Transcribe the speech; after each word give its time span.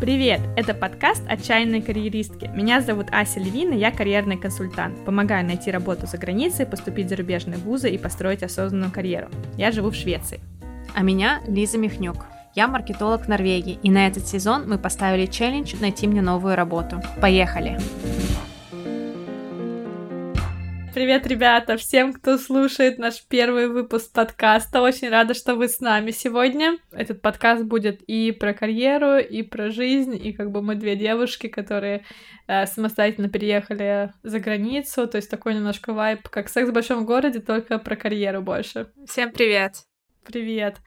Привет! 0.00 0.40
Это 0.56 0.72
подкаст 0.72 1.22
«Отчаянные 1.28 1.82
карьеристки». 1.82 2.50
Меня 2.54 2.80
зовут 2.80 3.08
Ася 3.12 3.38
Левина, 3.38 3.74
я 3.74 3.90
карьерный 3.90 4.38
консультант. 4.38 5.04
Помогаю 5.04 5.44
найти 5.44 5.70
работу 5.70 6.06
за 6.06 6.16
границей, 6.16 6.64
поступить 6.64 7.08
в 7.08 7.10
зарубежные 7.10 7.58
вузы 7.58 7.90
и 7.90 7.98
построить 7.98 8.42
осознанную 8.42 8.90
карьеру. 8.90 9.28
Я 9.58 9.70
живу 9.72 9.90
в 9.90 9.94
Швеции. 9.94 10.40
А 10.94 11.02
меня 11.02 11.42
Лиза 11.46 11.76
Михнюк. 11.76 12.16
Я 12.54 12.66
маркетолог 12.66 13.28
Норвегии, 13.28 13.78
и 13.82 13.90
на 13.90 14.06
этот 14.06 14.26
сезон 14.26 14.66
мы 14.66 14.78
поставили 14.78 15.26
челлендж 15.26 15.74
найти 15.82 16.06
мне 16.06 16.22
новую 16.22 16.56
работу. 16.56 17.02
Поехали! 17.20 17.78
Привет, 20.92 21.24
ребята, 21.28 21.76
всем, 21.76 22.12
кто 22.12 22.36
слушает 22.36 22.98
наш 22.98 23.24
первый 23.28 23.68
выпуск 23.68 24.12
подкаста. 24.12 24.82
Очень 24.82 25.08
рада, 25.08 25.34
что 25.34 25.54
вы 25.54 25.68
с 25.68 25.78
нами 25.78 26.10
сегодня. 26.10 26.78
Этот 26.90 27.22
подкаст 27.22 27.62
будет 27.62 28.02
и 28.08 28.32
про 28.32 28.52
карьеру, 28.52 29.18
и 29.18 29.42
про 29.42 29.70
жизнь, 29.70 30.16
и 30.16 30.32
как 30.32 30.50
бы 30.50 30.62
мы 30.62 30.74
две 30.74 30.96
девушки, 30.96 31.46
которые 31.46 32.04
э, 32.48 32.66
самостоятельно 32.66 33.28
переехали 33.28 34.12
за 34.24 34.40
границу, 34.40 35.06
то 35.06 35.16
есть 35.16 35.30
такой 35.30 35.54
немножко 35.54 35.92
вайп, 35.92 36.28
как 36.28 36.48
секс 36.48 36.68
в 36.68 36.72
большом 36.72 37.06
городе, 37.06 37.38
только 37.38 37.78
про 37.78 37.94
карьеру 37.94 38.42
больше. 38.42 38.90
Всем 39.06 39.30
привет! 39.30 39.84
Привет! 40.26 40.78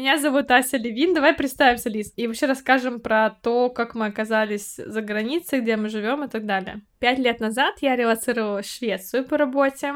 Меня 0.00 0.16
зовут 0.16 0.50
Ася 0.50 0.78
Левин. 0.78 1.12
Давай 1.12 1.34
представимся, 1.34 1.90
Лиз, 1.90 2.14
и 2.16 2.26
вообще 2.26 2.46
расскажем 2.46 3.00
про 3.00 3.36
то, 3.42 3.68
как 3.68 3.94
мы 3.94 4.06
оказались 4.06 4.76
за 4.76 5.02
границей, 5.02 5.60
где 5.60 5.76
мы 5.76 5.90
живем 5.90 6.24
и 6.24 6.28
так 6.28 6.46
далее. 6.46 6.80
Пять 7.00 7.18
лет 7.18 7.38
назад 7.38 7.74
я 7.82 7.96
релацировала 7.96 8.62
в 8.62 8.64
Швецию 8.64 9.26
по 9.26 9.36
работе, 9.36 9.92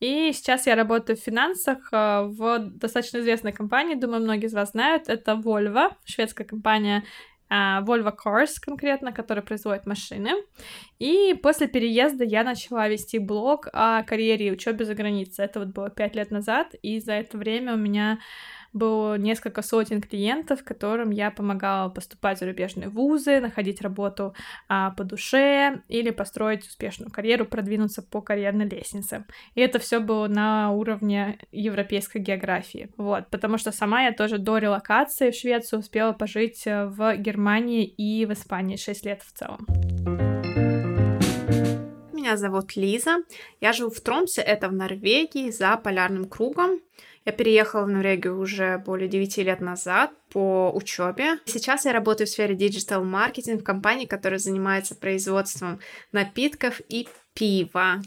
и 0.00 0.32
сейчас 0.32 0.66
я 0.66 0.74
работаю 0.74 1.18
в 1.18 1.20
финансах 1.20 1.92
э, 1.92 2.22
в 2.22 2.60
достаточно 2.60 3.18
известной 3.18 3.52
компании, 3.52 3.94
думаю, 3.94 4.22
многие 4.22 4.46
из 4.46 4.54
вас 4.54 4.70
знают, 4.70 5.10
это 5.10 5.32
Volvo, 5.32 5.90
шведская 6.06 6.44
компания, 6.44 7.04
э, 7.50 7.54
Volvo 7.82 8.14
Cars 8.16 8.52
конкретно, 8.58 9.12
которая 9.12 9.44
производит 9.44 9.84
машины. 9.84 10.30
И 10.98 11.38
после 11.42 11.68
переезда 11.68 12.24
я 12.24 12.42
начала 12.42 12.88
вести 12.88 13.18
блог 13.18 13.68
о 13.74 14.02
карьере 14.04 14.46
и 14.46 14.52
учебе 14.52 14.86
за 14.86 14.94
границей. 14.94 15.44
Это 15.44 15.58
вот 15.60 15.68
было 15.68 15.90
пять 15.90 16.14
лет 16.14 16.30
назад, 16.30 16.74
и 16.80 17.00
за 17.00 17.12
это 17.12 17.36
время 17.36 17.74
у 17.74 17.76
меня 17.76 18.18
было 18.72 19.16
несколько 19.18 19.62
сотен 19.62 20.00
клиентов, 20.00 20.64
которым 20.64 21.10
я 21.10 21.30
помогала 21.30 21.88
поступать 21.88 22.38
в 22.38 22.40
зарубежные 22.40 22.88
вузы, 22.88 23.40
находить 23.40 23.82
работу 23.82 24.34
а, 24.68 24.90
по 24.90 25.04
душе 25.04 25.82
или 25.88 26.10
построить 26.10 26.66
успешную 26.66 27.10
карьеру, 27.10 27.44
продвинуться 27.44 28.02
по 28.02 28.20
карьерной 28.20 28.68
лестнице. 28.68 29.24
И 29.54 29.60
это 29.60 29.78
все 29.78 30.00
было 30.00 30.26
на 30.28 30.70
уровне 30.72 31.38
европейской 31.50 32.18
географии. 32.18 32.90
Вот, 32.96 33.28
потому 33.30 33.58
что 33.58 33.72
сама 33.72 34.04
я 34.04 34.12
тоже 34.12 34.38
до 34.38 34.58
релокации 34.58 35.30
в 35.30 35.34
Швецию 35.34 35.80
успела 35.80 36.12
пожить 36.12 36.66
э, 36.66 36.86
в 36.86 37.16
Германии 37.16 37.84
и 37.84 38.24
в 38.26 38.32
Испании 38.32 38.76
6 38.76 39.04
лет 39.04 39.22
в 39.22 39.32
целом. 39.32 39.66
Меня 42.12 42.36
зовут 42.36 42.76
Лиза. 42.76 43.16
Я 43.60 43.72
живу 43.72 43.90
в 43.90 44.00
Тромсе, 44.00 44.42
это 44.42 44.68
в 44.68 44.72
Норвегии, 44.72 45.50
за 45.50 45.76
полярным 45.76 46.28
кругом. 46.28 46.80
Я 47.24 47.32
переехала 47.32 47.84
в 47.84 47.88
Норвегию 47.88 48.38
уже 48.38 48.78
более 48.78 49.08
9 49.08 49.38
лет 49.38 49.60
назад 49.60 50.10
по 50.30 50.72
учебе. 50.74 51.38
Сейчас 51.44 51.84
я 51.84 51.92
работаю 51.92 52.26
в 52.26 52.30
сфере 52.30 52.54
digital 52.56 53.02
marketing 53.02 53.60
в 53.60 53.64
компании, 53.64 54.06
которая 54.06 54.38
занимается 54.38 54.96
производством 54.96 55.78
напитков 56.10 56.80
и 56.88 57.08
пива. 57.34 58.02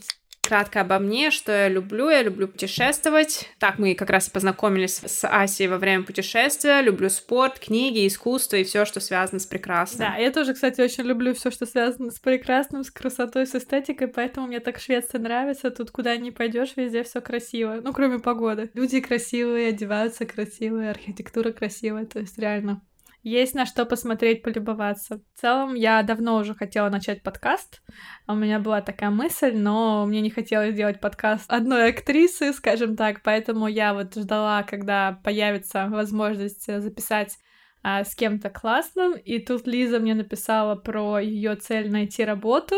Кратко 0.46 0.82
обо 0.82 1.00
мне, 1.00 1.32
что 1.32 1.52
я 1.52 1.70
люблю. 1.70 2.08
Я 2.10 2.22
люблю 2.22 2.48
путешествовать. 2.48 3.50
Так 3.58 3.80
мы 3.80 3.96
как 3.96 4.12
раз 4.12 4.28
и 4.28 4.32
познакомились 4.32 5.02
с 5.04 5.28
Асей 5.28 5.68
во 5.68 5.78
время 5.80 6.04
путешествия. 6.04 6.82
Люблю 6.82 7.10
спорт, 7.10 7.58
книги, 7.58 8.06
искусство 8.06 8.58
и 8.58 8.64
все, 8.64 8.86
что 8.86 9.00
связано 9.00 9.40
с 9.40 9.48
прекрасным. 9.48 10.08
Да, 10.08 10.18
я 10.18 10.32
тоже, 10.32 10.54
кстати, 10.54 10.82
очень 10.82 11.06
люблю 11.06 11.34
все, 11.34 11.50
что 11.50 11.66
связано 11.66 12.12
с 12.12 12.20
прекрасным, 12.20 12.84
с 12.84 12.92
красотой, 12.92 13.48
с 13.48 13.56
эстетикой, 13.56 14.08
поэтому 14.08 14.46
мне 14.46 14.60
так 14.60 14.80
Швеция 14.80 15.20
нравится. 15.20 15.72
Тут 15.72 15.90
куда 15.90 16.16
ни 16.16 16.30
пойдешь, 16.30 16.74
везде 16.76 17.04
все 17.04 17.22
красиво. 17.22 17.80
Ну, 17.82 17.92
кроме 17.92 18.20
погоды. 18.20 18.70
Люди 18.76 19.02
красивые, 19.02 19.70
одеваются 19.70 20.28
красивые, 20.28 20.92
архитектура 20.92 21.54
красивая, 21.54 22.06
то 22.06 22.20
есть 22.20 22.38
реально 22.38 22.82
есть 23.26 23.56
на 23.56 23.66
что 23.66 23.86
посмотреть, 23.86 24.44
полюбоваться. 24.44 25.18
В 25.18 25.40
целом, 25.42 25.74
я 25.74 26.04
давно 26.04 26.38
уже 26.38 26.54
хотела 26.54 26.90
начать 26.90 27.24
подкаст. 27.24 27.82
У 28.28 28.36
меня 28.36 28.60
была 28.60 28.82
такая 28.82 29.10
мысль, 29.10 29.56
но 29.56 30.06
мне 30.06 30.22
не 30.22 30.30
хотелось 30.30 30.76
делать 30.76 31.00
подкаст 31.00 31.46
одной 31.48 31.90
актрисы, 31.90 32.54
скажем 32.54 32.96
так, 32.96 33.24
поэтому 33.24 33.68
я 33.68 33.96
вот 33.96 34.14
ждала, 34.14 34.62
когда 34.62 35.20
появится 35.24 35.88
возможность 35.90 36.68
записать 36.68 37.40
а, 37.82 38.04
с 38.04 38.14
кем-то 38.14 38.52
классным, 38.52 39.14
и 39.14 39.40
тут 39.40 39.66
Лиза 39.66 40.00
мне 40.00 40.14
написала 40.14 40.76
про 40.76 41.20
ее 41.20 41.56
цель 41.56 41.90
найти 41.90 42.24
работу, 42.24 42.76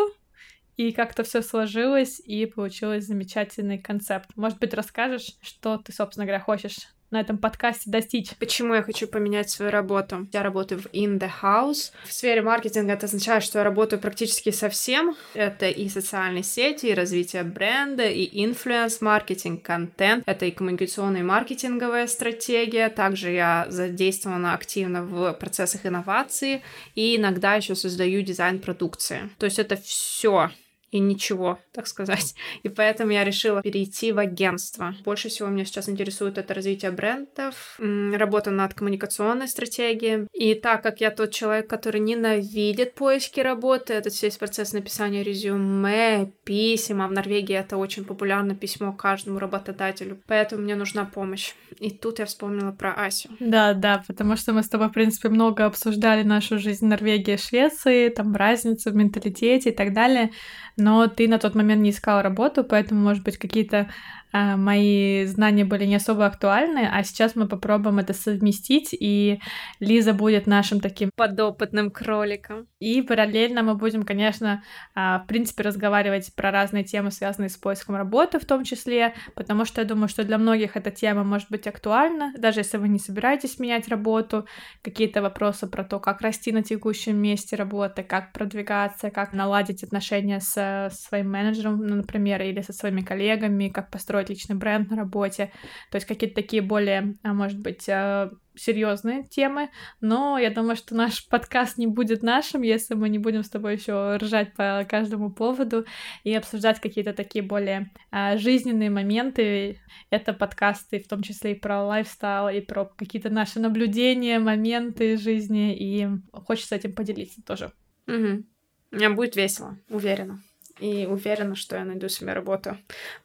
и 0.77 0.93
как-то 0.93 1.23
все 1.23 1.41
сложилось, 1.41 2.21
и 2.23 2.45
получилось 2.45 3.05
замечательный 3.05 3.79
концепт. 3.79 4.29
Может 4.37 4.59
быть, 4.59 4.73
расскажешь, 4.73 5.37
что 5.41 5.77
ты, 5.77 5.91
собственно 5.91 6.25
говоря, 6.25 6.41
хочешь 6.41 6.87
на 7.11 7.21
этом 7.21 7.37
подкасте 7.37 7.89
достичь. 7.89 8.35
Почему 8.37 8.73
я 8.73 8.83
хочу 8.83 9.07
поменять 9.07 9.49
свою 9.49 9.71
работу? 9.71 10.27
Я 10.33 10.43
работаю 10.43 10.81
в 10.81 10.85
In 10.87 11.19
the 11.19 11.29
House. 11.41 11.91
В 12.05 12.13
сфере 12.13 12.41
маркетинга 12.41 12.93
это 12.93 13.05
означает, 13.05 13.43
что 13.43 13.59
я 13.59 13.63
работаю 13.63 13.99
практически 13.99 14.51
со 14.51 14.69
всем. 14.69 15.15
Это 15.33 15.69
и 15.69 15.87
социальные 15.89 16.43
сети, 16.43 16.87
и 16.87 16.93
развитие 16.93 17.43
бренда, 17.43 18.07
и 18.07 18.45
инфлюенс-маркетинг, 18.45 19.63
контент. 19.63 20.23
Это 20.25 20.45
и 20.45 20.51
коммуникационная 20.51 21.21
и 21.21 21.23
маркетинговая 21.23 22.07
стратегия. 22.07 22.89
Также 22.89 23.31
я 23.31 23.67
задействована 23.69 24.53
активно 24.53 25.03
в 25.03 25.33
процессах 25.33 25.85
инновации 25.85 26.61
и 26.95 27.15
иногда 27.15 27.55
еще 27.55 27.75
создаю 27.75 28.21
дизайн 28.21 28.59
продукции. 28.59 29.29
То 29.37 29.45
есть 29.45 29.59
это 29.59 29.77
все 29.77 30.51
и 30.91 30.99
ничего, 30.99 31.59
так 31.73 31.87
сказать. 31.87 32.35
И 32.63 32.69
поэтому 32.69 33.11
я 33.11 33.23
решила 33.23 33.61
перейти 33.61 34.11
в 34.11 34.19
агентство. 34.19 34.95
Больше 35.03 35.29
всего 35.29 35.49
меня 35.49 35.65
сейчас 35.65 35.89
интересует 35.89 36.37
это 36.37 36.53
развитие 36.53 36.91
брендов, 36.91 37.77
работа 37.79 38.51
над 38.51 38.73
коммуникационной 38.73 39.47
стратегией. 39.47 40.27
И 40.33 40.53
так 40.53 40.83
как 40.83 41.01
я 41.01 41.11
тот 41.11 41.31
человек, 41.31 41.69
который 41.69 41.99
ненавидит 41.99 42.95
поиски 42.95 43.39
работы, 43.39 43.93
этот 43.93 44.21
весь 44.21 44.37
процесс 44.37 44.73
написания 44.73 45.23
резюме, 45.23 46.31
писем, 46.43 47.01
а 47.01 47.07
в 47.07 47.11
Норвегии 47.11 47.55
это 47.55 47.77
очень 47.77 48.05
популярно 48.05 48.55
письмо 48.55 48.93
каждому 48.93 49.39
работодателю, 49.39 50.21
поэтому 50.27 50.63
мне 50.63 50.75
нужна 50.75 51.05
помощь. 51.05 51.53
И 51.79 51.91
тут 51.91 52.19
я 52.19 52.25
вспомнила 52.25 52.71
про 52.71 52.93
Асю. 52.93 53.29
Да, 53.39 53.73
да, 53.73 54.03
потому 54.07 54.35
что 54.35 54.53
мы 54.53 54.63
с 54.63 54.69
тобой, 54.69 54.87
в 54.87 54.93
принципе, 54.93 55.29
много 55.29 55.65
обсуждали 55.65 56.23
нашу 56.23 56.57
жизнь 56.57 56.85
в 56.85 56.89
Норвегии 56.89 57.33
и 57.33 57.37
Швеции, 57.37 58.09
там 58.09 58.35
разницу 58.35 58.89
в 58.89 58.95
менталитете 58.95 59.69
и 59.69 59.73
так 59.73 59.93
далее 59.93 60.31
но 60.77 61.07
ты 61.07 61.27
на 61.27 61.39
тот 61.39 61.55
момент 61.55 61.81
не 61.81 61.89
искал 61.89 62.21
работу, 62.21 62.63
поэтому, 62.63 63.01
может 63.01 63.23
быть, 63.23 63.37
какие-то 63.37 63.89
мои 64.33 65.25
знания 65.25 65.65
были 65.65 65.85
не 65.85 65.95
особо 65.95 66.25
актуальны, 66.25 66.87
а 66.91 67.03
сейчас 67.03 67.35
мы 67.35 67.47
попробуем 67.47 67.99
это 67.99 68.13
совместить, 68.13 68.89
и 68.91 69.39
Лиза 69.79 70.13
будет 70.13 70.47
нашим 70.47 70.79
таким 70.79 71.09
подопытным 71.15 71.91
кроликом. 71.91 72.67
И 72.79 73.01
параллельно 73.01 73.63
мы 73.63 73.75
будем, 73.75 74.03
конечно, 74.03 74.63
а, 74.95 75.19
в 75.19 75.27
принципе, 75.27 75.63
разговаривать 75.63 76.33
про 76.35 76.51
разные 76.51 76.83
темы, 76.83 77.11
связанные 77.11 77.49
с 77.49 77.57
поиском 77.57 77.95
работы 77.95 78.39
в 78.39 78.45
том 78.45 78.63
числе, 78.63 79.13
потому 79.35 79.65
что 79.65 79.81
я 79.81 79.87
думаю, 79.87 80.07
что 80.07 80.23
для 80.23 80.37
многих 80.37 80.75
эта 80.75 80.91
тема 80.91 81.23
может 81.23 81.49
быть 81.49 81.65
актуальна, 81.67 82.33
даже 82.37 82.59
если 82.59 82.77
вы 82.77 82.89
не 82.89 82.99
собираетесь 82.99 83.59
менять 83.59 83.87
работу, 83.87 84.45
какие-то 84.81 85.21
вопросы 85.21 85.67
про 85.67 85.83
то, 85.83 85.99
как 85.99 86.21
расти 86.21 86.51
на 86.51 86.63
текущем 86.63 87.17
месте 87.17 87.55
работы, 87.55 88.03
как 88.03 88.33
продвигаться, 88.33 89.09
как 89.09 89.33
наладить 89.33 89.83
отношения 89.83 90.39
с 90.39 90.89
своим 90.91 91.31
менеджером, 91.31 91.85
например, 91.85 92.41
или 92.41 92.61
со 92.61 92.73
своими 92.73 93.01
коллегами, 93.01 93.69
как 93.69 93.89
построить 93.89 94.16
строить 94.17 94.29
личный 94.29 94.55
бренд 94.55 94.89
на 94.89 94.97
работе, 94.97 95.51
то 95.91 95.97
есть 95.97 96.07
какие-то 96.07 96.35
такие 96.35 96.61
более, 96.61 97.17
а, 97.23 97.33
может 97.33 97.59
быть, 97.59 97.87
а, 97.87 98.31
серьезные 98.55 99.23
темы, 99.23 99.69
но 100.01 100.39
я 100.39 100.49
думаю, 100.49 100.75
что 100.75 100.95
наш 100.95 101.27
подкаст 101.27 101.77
не 101.77 101.85
будет 101.85 102.23
нашим, 102.23 102.63
если 102.63 102.95
мы 102.95 103.09
не 103.09 103.19
будем 103.19 103.43
с 103.43 103.49
тобой 103.49 103.75
еще 103.75 104.15
ржать 104.17 104.55
по 104.55 104.85
каждому 104.89 105.31
поводу 105.31 105.85
и 106.23 106.33
обсуждать 106.33 106.79
какие-то 106.79 107.13
такие 107.13 107.43
более 107.43 107.91
а, 108.09 108.37
жизненные 108.37 108.89
моменты. 108.89 109.79
Это 110.09 110.33
подкасты 110.33 110.99
в 110.99 111.07
том 111.07 111.21
числе 111.21 111.51
и 111.51 111.59
про 111.59 111.83
лайфстайл, 111.83 112.49
и 112.49 112.61
про 112.61 112.85
какие-то 112.85 113.29
наши 113.29 113.59
наблюдения, 113.59 114.39
моменты 114.39 115.17
жизни, 115.17 115.77
и 115.77 116.07
хочется 116.31 116.75
этим 116.75 116.95
поделиться 116.95 117.43
тоже. 117.43 117.71
Угу. 118.07 118.43
Мне 118.91 119.09
будет 119.09 119.35
весело, 119.35 119.77
уверена 119.89 120.41
и 120.79 121.05
уверена, 121.05 121.55
что 121.55 121.75
я 121.75 121.85
найду 121.85 122.09
себе 122.09 122.33
работу. 122.33 122.77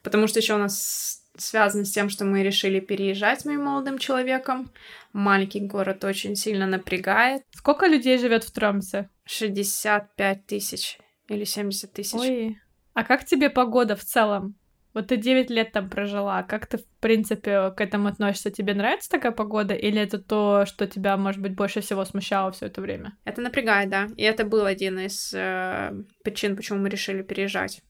Потому 0.02 0.26
что 0.26 0.38
еще 0.38 0.54
у 0.54 0.58
нас 0.58 1.22
связано 1.36 1.84
с 1.84 1.90
тем, 1.90 2.08
что 2.08 2.24
мы 2.24 2.42
решили 2.42 2.80
переезжать 2.80 3.40
с 3.40 3.44
моим 3.44 3.64
молодым 3.64 3.98
человеком. 3.98 4.70
Маленький 5.12 5.60
город 5.60 6.04
очень 6.04 6.36
сильно 6.36 6.66
напрягает. 6.66 7.42
Сколько 7.52 7.86
людей 7.86 8.18
живет 8.18 8.44
в 8.44 8.50
Тромсе? 8.52 9.08
65 9.24 10.46
тысяч 10.46 10.98
или 11.28 11.44
70 11.44 11.92
тысяч. 11.92 12.14
Ой, 12.14 12.58
а 12.94 13.04
как 13.04 13.24
тебе 13.24 13.48
погода 13.50 13.96
в 13.96 14.04
целом? 14.04 14.54
Вот 14.94 15.08
ты 15.08 15.16
9 15.16 15.50
лет 15.50 15.72
там 15.72 15.88
прожила, 15.88 16.42
как 16.42 16.66
ты, 16.66 16.78
в 16.78 16.86
принципе, 17.00 17.70
к 17.70 17.80
этому 17.80 18.08
относишься? 18.08 18.50
Тебе 18.50 18.74
нравится 18.74 19.08
такая 19.08 19.32
погода, 19.32 19.74
или 19.74 20.00
это 20.00 20.18
то, 20.18 20.64
что 20.66 20.86
тебя, 20.86 21.16
может 21.16 21.40
быть, 21.40 21.54
больше 21.54 21.80
всего 21.80 22.04
смущало 22.04 22.52
все 22.52 22.66
это 22.66 22.80
время? 22.80 23.16
Это 23.24 23.40
напрягает, 23.40 23.88
да. 23.88 24.08
И 24.16 24.22
это 24.22 24.44
был 24.44 24.66
один 24.66 24.98
из 24.98 25.32
э, 25.34 25.92
причин, 26.22 26.56
почему 26.56 26.78
мы 26.78 26.90
решили 26.90 27.22
переезжать. 27.22 27.82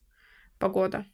Погода. 0.59 1.05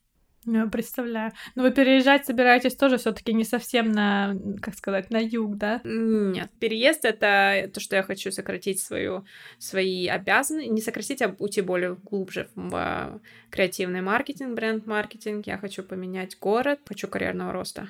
Ну, 0.44 0.70
представляю. 0.70 1.32
Но 1.55 1.62
вы 1.62 1.73
переезжать 1.73 2.25
собираетесь 2.25 2.75
тоже 2.75 2.96
все 2.96 3.12
таки 3.12 3.35
не 3.35 3.44
совсем 3.44 3.90
на, 3.93 4.35
как 4.62 4.75
сказать, 4.75 5.11
на 5.11 5.19
юг, 5.19 5.56
да? 5.56 5.81
Нет. 5.85 6.50
Переезд— 6.58 7.00
это 7.05 7.70
то, 7.73 7.81
что 7.81 7.96
я 7.96 8.02
хочу 8.02 8.31
сократить 8.31 8.81
свою, 8.81 9.25
свои 9.58 10.06
обязанности, 10.06 10.69
не 10.69 10.81
сократить, 10.81 11.20
а 11.23 11.35
уйти 11.38 11.61
более 11.61 11.96
глубже 11.96 12.49
в 12.55 13.20
креативный 13.50 14.00
маркетинг, 14.00 14.55
бренд-маркетинг. 14.55 15.46
Я 15.46 15.58
хочу 15.58 15.82
поменять 15.82 16.38
город, 16.38 16.81
хочу 16.87 17.08
карьерного 17.08 17.52
роста 17.52 17.88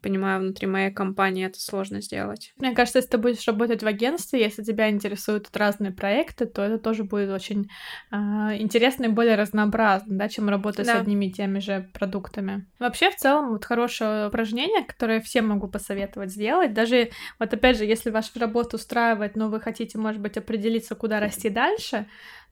понимаю, 0.00 0.40
внутри 0.40 0.66
моей 0.66 0.90
компании 0.90 1.46
это 1.46 1.60
сложно 1.60 2.00
сделать. 2.00 2.52
Мне 2.58 2.74
кажется, 2.74 2.98
если 2.98 3.10
ты 3.10 3.18
будешь 3.18 3.46
работать 3.46 3.82
в 3.82 3.86
агентстве, 3.86 4.40
если 4.40 4.62
тебя 4.62 4.90
интересуют 4.90 5.48
разные 5.56 5.92
проекты, 5.92 6.46
то 6.46 6.62
это 6.62 6.78
тоже 6.78 7.04
будет 7.04 7.30
очень 7.30 7.70
э, 8.10 8.16
интересно 8.58 9.04
и 9.04 9.08
более 9.08 9.36
разнообразно, 9.36 10.16
да, 10.16 10.28
чем 10.28 10.48
работать 10.48 10.86
да. 10.86 10.96
с 10.96 11.00
одними 11.00 11.26
и 11.26 11.32
теми 11.32 11.58
же 11.58 11.90
продуктами. 11.92 12.66
Вообще, 12.78 13.10
в 13.10 13.16
целом, 13.16 13.50
вот 13.50 13.64
хорошее 13.64 14.28
упражнение, 14.28 14.84
которое 14.84 15.20
всем 15.20 15.48
могу 15.48 15.68
посоветовать 15.68 16.30
сделать, 16.30 16.72
даже 16.72 17.10
вот 17.38 17.52
опять 17.52 17.78
же, 17.78 17.84
если 17.84 18.10
ваша 18.10 18.38
работа 18.38 18.76
устраивает, 18.76 19.36
но 19.36 19.48
вы 19.48 19.60
хотите, 19.60 19.98
может 19.98 20.20
быть, 20.20 20.36
определиться, 20.36 20.94
куда 20.94 21.20
расти 21.20 21.48
дальше, 21.48 22.06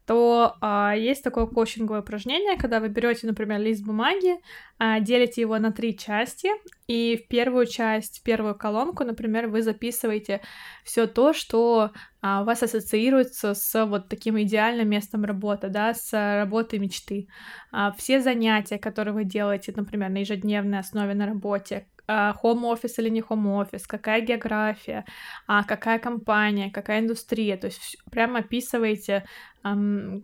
то 0.08 0.56
а, 0.62 0.94
есть 0.96 1.22
такое 1.22 1.44
коучинговое 1.44 2.00
упражнение, 2.00 2.56
когда 2.56 2.80
вы 2.80 2.88
берете, 2.88 3.26
например, 3.26 3.60
лист 3.60 3.84
бумаги, 3.84 4.36
а, 4.78 5.00
делите 5.00 5.42
его 5.42 5.58
на 5.58 5.70
три 5.70 5.98
части, 5.98 6.48
и 6.86 7.22
в 7.22 7.28
первую 7.28 7.66
часть, 7.66 8.20
в 8.20 8.22
первую 8.22 8.54
колонку, 8.54 9.04
например, 9.04 9.48
вы 9.48 9.60
записываете 9.60 10.40
все 10.82 11.06
то, 11.06 11.34
что 11.34 11.90
а, 12.22 12.40
у 12.40 12.46
вас 12.46 12.62
ассоциируется 12.62 13.52
с 13.52 13.84
вот 13.84 14.08
таким 14.08 14.40
идеальным 14.40 14.88
местом 14.88 15.26
работы, 15.26 15.68
да, 15.68 15.92
с 15.92 16.10
работой 16.14 16.78
мечты. 16.78 17.28
А, 17.70 17.92
все 17.92 18.22
занятия, 18.22 18.78
которые 18.78 19.12
вы 19.12 19.24
делаете, 19.24 19.74
например, 19.76 20.08
на 20.08 20.20
ежедневной 20.20 20.78
основе 20.78 21.12
на 21.12 21.26
работе, 21.26 21.86
home 22.10 22.64
офис 22.64 22.98
или 22.98 23.10
не 23.10 23.20
home 23.20 23.60
офис, 23.60 23.86
какая 23.86 24.22
география, 24.22 25.04
а 25.46 25.62
какая 25.62 25.98
компания, 25.98 26.70
какая 26.70 27.00
индустрия, 27.00 27.58
то 27.58 27.66
есть 27.66 27.98
прямо 28.10 28.38
описываете 28.38 29.26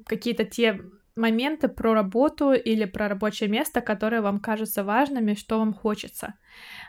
какие-то 0.07 0.45
те 0.45 0.81
моменты 1.17 1.69
про 1.69 1.95
работу 1.95 2.53
или 2.53 2.85
про 2.85 3.09
рабочее 3.09 3.49
место, 3.49 3.81
которые 3.81 4.21
вам 4.21 4.41
кажутся 4.41 4.85
важными, 4.85 5.35
что 5.35 5.59
вам 5.59 5.73
хочется. 5.73 6.35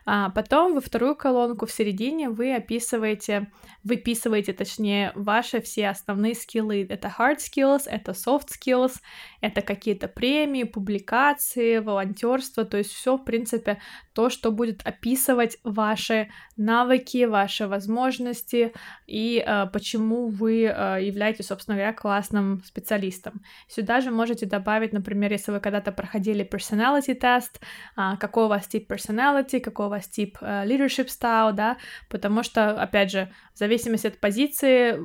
А 0.06 0.30
потом 0.30 0.76
во 0.76 0.82
вторую 0.82 1.16
колонку 1.16 1.66
в 1.66 1.72
середине 1.72 2.30
вы 2.30 2.56
описываете, 2.56 3.52
выписываете, 3.84 4.54
точнее, 4.54 5.12
ваши 5.16 5.62
все 5.62 5.90
основные 5.90 6.36
скиллы. 6.36 6.86
Это 6.88 7.14
hard 7.18 7.38
skills, 7.38 7.84
это 7.88 8.12
soft 8.12 8.50
skills, 8.50 8.94
это 9.42 9.62
какие-то 9.62 10.08
премии, 10.08 10.64
публикации, 10.64 11.80
волонтерство, 11.80 12.66
то 12.66 12.78
есть 12.78 12.92
все, 12.92 13.18
в 13.18 13.24
принципе, 13.24 13.80
то, 14.14 14.30
что 14.30 14.52
будет 14.52 14.82
описывать 14.86 15.58
ваши 15.64 16.30
навыки, 16.56 17.26
ваши 17.26 17.68
возможности 17.68 18.74
и 19.08 19.44
э, 19.46 19.66
почему 19.74 20.30
вы 20.30 20.64
э, 20.64 21.00
являетесь, 21.02 21.48
собственно 21.48 21.78
говоря, 21.78 21.94
классным 21.94 22.64
специалистом. 22.64 23.42
Сюда 23.68 24.02
же 24.02 24.12
можете 24.12 24.46
добавить, 24.46 24.94
например, 24.94 25.32
если 25.32 25.52
вы 25.52 25.60
когда-то 25.60 25.92
проходили 25.92 26.48
personality 26.48 27.14
тест, 27.14 27.60
э, 27.98 28.18
какой 28.20 28.46
у 28.46 28.48
вас 28.48 28.68
тип 28.68 28.92
personality, 28.92 29.55
какой 29.60 29.88
у 29.88 29.90
вас 29.90 30.07
тип 30.07 30.38
э, 30.42 30.66
leadership 30.66 31.07
style, 31.07 31.54
да, 31.54 31.78
потому 32.10 32.44
что, 32.44 32.72
опять 32.72 33.12
же, 33.12 33.31
в 33.54 33.60
зависимости 33.60 34.07
от 34.07 34.19
позиции 34.19 35.00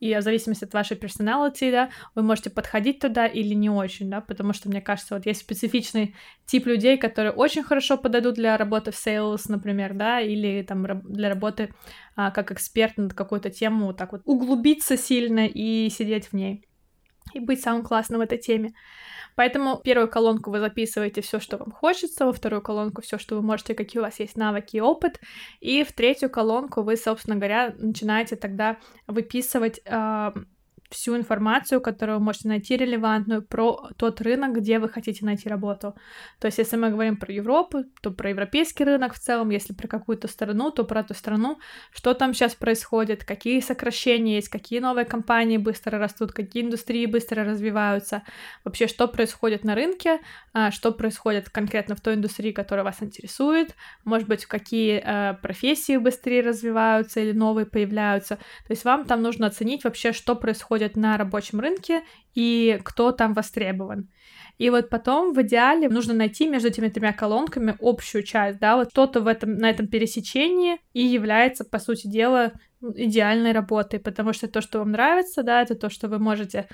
и 0.00 0.14
в 0.14 0.22
зависимости 0.22 0.64
от 0.64 0.72
вашей 0.72 0.96
персоналити, 0.96 1.70
да, 1.70 1.90
вы 2.14 2.22
можете 2.22 2.48
подходить 2.48 3.00
туда 3.00 3.26
или 3.26 3.52
не 3.54 3.68
очень, 3.68 4.08
да, 4.10 4.22
потому 4.22 4.54
что, 4.54 4.68
мне 4.68 4.80
кажется, 4.80 5.14
вот 5.14 5.26
есть 5.26 5.40
специфичный 5.40 6.14
тип 6.46 6.66
людей, 6.66 6.96
которые 6.96 7.32
очень 7.32 7.62
хорошо 7.62 7.98
подойдут 7.98 8.34
для 8.34 8.56
работы 8.56 8.92
в 8.92 8.94
sales, 8.94 9.42
например, 9.48 9.92
да, 9.94 10.20
или 10.20 10.62
там 10.62 11.02
для 11.04 11.28
работы 11.28 11.74
а, 12.16 12.30
как 12.30 12.50
эксперт 12.50 12.96
над 12.96 13.12
какой-то 13.12 13.50
тему, 13.50 13.86
вот 13.86 13.98
так 13.98 14.12
вот 14.12 14.22
углубиться 14.24 14.96
сильно 14.96 15.46
и 15.46 15.90
сидеть 15.90 16.28
в 16.28 16.32
ней 16.32 16.64
и 17.34 17.40
быть 17.40 17.60
самым 17.60 17.82
классным 17.84 18.20
в 18.20 18.22
этой 18.22 18.38
теме. 18.38 18.72
Поэтому 19.36 19.80
первую 19.82 20.08
колонку 20.08 20.50
вы 20.50 20.60
записываете 20.60 21.20
все, 21.20 21.40
что 21.40 21.56
вам 21.56 21.72
хочется, 21.72 22.26
во 22.26 22.32
вторую 22.32 22.62
колонку 22.62 23.02
все, 23.02 23.18
что 23.18 23.36
вы 23.36 23.42
можете, 23.42 23.74
какие 23.74 24.00
у 24.00 24.04
вас 24.04 24.20
есть 24.20 24.36
навыки 24.36 24.76
и 24.76 24.80
опыт, 24.80 25.20
и 25.60 25.84
в 25.84 25.92
третью 25.92 26.30
колонку 26.30 26.82
вы, 26.82 26.96
собственно 26.96 27.36
говоря, 27.36 27.74
начинаете 27.78 28.36
тогда 28.36 28.78
выписывать 29.06 29.80
э, 29.84 30.32
всю 30.90 31.16
информацию, 31.16 31.80
которую 31.80 32.18
вы 32.18 32.24
можете 32.24 32.48
найти 32.48 32.76
релевантную 32.76 33.42
про 33.42 33.90
тот 33.96 34.20
рынок, 34.20 34.56
где 34.56 34.78
вы 34.78 34.88
хотите 34.88 35.24
найти 35.24 35.48
работу. 35.48 35.94
То 36.40 36.46
есть, 36.46 36.58
если 36.58 36.76
мы 36.76 36.90
говорим 36.90 37.16
про 37.16 37.32
Европу, 37.32 37.84
то 38.02 38.10
про 38.10 38.30
европейский 38.30 38.84
рынок 38.84 39.14
в 39.14 39.18
целом, 39.18 39.50
если 39.50 39.72
про 39.72 39.86
какую-то 39.86 40.28
страну, 40.28 40.70
то 40.70 40.84
про 40.84 41.00
эту 41.00 41.14
страну, 41.14 41.58
что 41.92 42.14
там 42.14 42.34
сейчас 42.34 42.54
происходит, 42.54 43.24
какие 43.24 43.60
сокращения 43.60 44.36
есть, 44.36 44.48
какие 44.48 44.80
новые 44.80 45.04
компании 45.04 45.58
быстро 45.58 45.98
растут, 45.98 46.32
какие 46.32 46.64
индустрии 46.64 47.06
быстро 47.06 47.44
развиваются, 47.44 48.22
вообще, 48.64 48.88
что 48.88 49.06
происходит 49.06 49.64
на 49.64 49.74
рынке, 49.74 50.18
а, 50.52 50.70
что 50.72 50.90
происходит 50.92 51.50
конкретно 51.50 51.94
в 51.94 52.00
той 52.00 52.14
индустрии, 52.14 52.52
которая 52.52 52.84
вас 52.84 53.00
интересует, 53.00 53.76
может 54.04 54.26
быть, 54.26 54.46
какие 54.46 55.02
э, 55.04 55.34
профессии 55.34 55.96
быстрее 55.96 56.42
развиваются 56.42 57.20
или 57.20 57.32
новые 57.32 57.66
появляются. 57.66 58.36
То 58.36 58.70
есть, 58.70 58.84
вам 58.84 59.04
там 59.04 59.22
нужно 59.22 59.46
оценить 59.46 59.84
вообще, 59.84 60.12
что 60.12 60.34
происходит 60.34 60.79
происходит 60.80 60.96
на 60.96 61.16
рабочем 61.16 61.60
рынке 61.60 62.02
и 62.34 62.78
кто 62.84 63.12
там 63.12 63.34
востребован. 63.34 64.08
И 64.58 64.70
вот 64.70 64.90
потом 64.90 65.32
в 65.32 65.40
идеале 65.42 65.88
нужно 65.88 66.14
найти 66.14 66.48
между 66.48 66.68
этими 66.68 66.88
тремя 66.88 67.12
колонками 67.12 67.76
общую 67.80 68.22
часть, 68.22 68.58
да, 68.58 68.76
вот 68.76 68.90
что-то 68.90 69.20
в 69.20 69.26
этом, 69.26 69.56
на 69.56 69.70
этом 69.70 69.86
пересечении 69.86 70.76
и 70.92 71.02
является, 71.02 71.64
по 71.64 71.78
сути 71.78 72.08
дела, 72.08 72.52
идеальной 72.82 73.52
работой, 73.52 74.00
потому 74.00 74.32
что 74.32 74.48
то, 74.48 74.60
что 74.60 74.78
вам 74.78 74.92
нравится, 74.92 75.42
да, 75.42 75.62
это 75.62 75.74
то, 75.74 75.90
что 75.90 76.08
вы 76.08 76.18
можете 76.18 76.66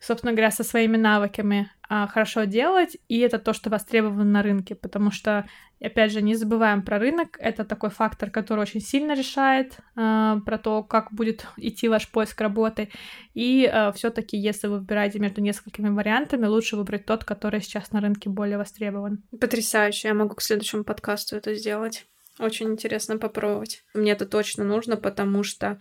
собственно 0.00 0.32
говоря, 0.32 0.50
со 0.50 0.64
своими 0.64 0.96
навыками 0.96 1.70
а, 1.88 2.06
хорошо 2.06 2.44
делать, 2.44 2.96
и 3.08 3.18
это 3.18 3.38
то, 3.38 3.52
что 3.52 3.68
востребовано 3.68 4.24
на 4.24 4.42
рынке, 4.42 4.74
потому 4.74 5.10
что, 5.10 5.46
опять 5.80 6.12
же, 6.12 6.22
не 6.22 6.34
забываем 6.34 6.82
про 6.82 6.98
рынок, 6.98 7.36
это 7.38 7.64
такой 7.64 7.90
фактор, 7.90 8.30
который 8.30 8.60
очень 8.60 8.80
сильно 8.80 9.12
решает 9.12 9.76
а, 9.96 10.40
про 10.40 10.56
то, 10.56 10.82
как 10.82 11.12
будет 11.12 11.46
идти 11.56 11.88
ваш 11.88 12.10
поиск 12.10 12.40
работы, 12.40 12.90
и 13.34 13.66
а, 13.66 13.92
все-таки, 13.92 14.38
если 14.38 14.68
вы 14.68 14.78
выбираете 14.78 15.18
между 15.18 15.42
несколькими 15.42 15.90
вариантами, 15.90 16.46
лучше 16.46 16.76
выбрать 16.76 17.04
тот, 17.04 17.24
который 17.24 17.60
сейчас 17.60 17.92
на 17.92 18.00
рынке 18.00 18.30
более 18.30 18.56
востребован. 18.56 19.22
Потрясающе, 19.38 20.08
я 20.08 20.14
могу 20.14 20.34
к 20.34 20.42
следующему 20.42 20.84
подкасту 20.84 21.36
это 21.36 21.54
сделать. 21.54 22.06
Очень 22.38 22.70
интересно 22.70 23.18
попробовать. 23.18 23.84
Мне 23.92 24.12
это 24.12 24.24
точно 24.24 24.64
нужно, 24.64 24.96
потому 24.96 25.42
что 25.42 25.78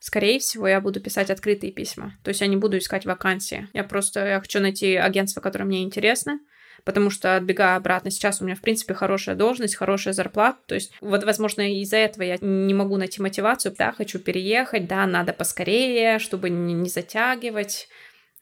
скорее 0.00 0.38
всего, 0.38 0.68
я 0.68 0.80
буду 0.80 1.00
писать 1.00 1.30
открытые 1.30 1.72
письма. 1.72 2.14
То 2.22 2.28
есть 2.28 2.40
я 2.40 2.46
не 2.46 2.56
буду 2.56 2.78
искать 2.78 3.06
вакансии. 3.06 3.68
Я 3.72 3.84
просто 3.84 4.26
я 4.26 4.40
хочу 4.40 4.60
найти 4.60 4.94
агентство, 4.96 5.40
которое 5.40 5.64
мне 5.64 5.82
интересно, 5.82 6.40
потому 6.84 7.10
что 7.10 7.36
отбегая 7.36 7.76
обратно, 7.76 8.10
сейчас 8.10 8.40
у 8.40 8.44
меня, 8.44 8.54
в 8.54 8.60
принципе, 8.60 8.94
хорошая 8.94 9.34
должность, 9.34 9.74
хорошая 9.74 10.14
зарплата, 10.14 10.58
то 10.66 10.74
есть 10.76 10.92
вот, 11.00 11.24
возможно, 11.24 11.72
из-за 11.82 11.96
этого 11.96 12.22
я 12.22 12.38
не 12.40 12.74
могу 12.74 12.96
найти 12.96 13.20
мотивацию, 13.20 13.74
да, 13.76 13.92
хочу 13.92 14.20
переехать, 14.20 14.86
да, 14.86 15.04
надо 15.06 15.32
поскорее, 15.32 16.20
чтобы 16.20 16.48
не, 16.48 16.88
затягивать, 16.88 17.88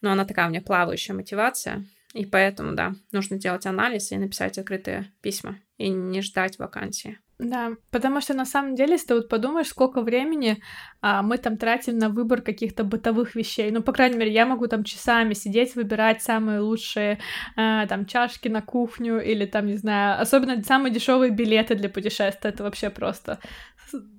но 0.01 0.11
она 0.11 0.25
такая 0.25 0.45
у 0.45 0.49
меня 0.49 0.61
плавающая 0.61 1.15
мотивация, 1.15 1.85
и 2.13 2.25
поэтому, 2.25 2.75
да, 2.75 2.93
нужно 3.11 3.37
делать 3.37 3.65
анализ 3.65 4.11
и 4.11 4.17
написать 4.17 4.59
открытые 4.59 5.11
письма, 5.21 5.59
и 5.77 5.89
не 5.89 6.21
ждать 6.21 6.59
вакансии. 6.59 7.17
Да, 7.37 7.71
потому 7.91 8.21
что 8.21 8.33
на 8.33 8.45
самом 8.45 8.75
деле, 8.75 8.93
если 8.93 9.07
ты 9.07 9.15
вот 9.15 9.27
подумаешь, 9.27 9.67
сколько 9.67 10.01
времени 10.01 10.63
а, 11.01 11.21
мы 11.21 11.37
там 11.37 11.57
тратим 11.57 11.97
на 11.97 12.07
выбор 12.07 12.41
каких-то 12.41 12.85
бытовых 12.85 13.35
вещей, 13.35 13.71
ну, 13.71 13.83
по 13.83 13.91
крайней 13.91 14.17
мере, 14.17 14.31
я 14.31 14.45
могу 14.45 14.67
там 14.67 14.85
часами 14.85 15.33
сидеть, 15.33 15.75
выбирать 15.75 16.21
самые 16.23 16.61
лучшие 16.61 17.19
а, 17.57 17.87
там 17.87 18.05
чашки 18.05 18.47
на 18.47 18.61
кухню 18.61 19.21
или 19.21 19.45
там, 19.45 19.65
не 19.65 19.75
знаю, 19.75 20.21
особенно 20.21 20.63
самые 20.63 20.93
дешевые 20.93 21.29
билеты 21.29 21.75
для 21.75 21.89
путешествия, 21.89 22.51
это 22.51 22.63
вообще 22.63 22.89
просто 22.89 23.39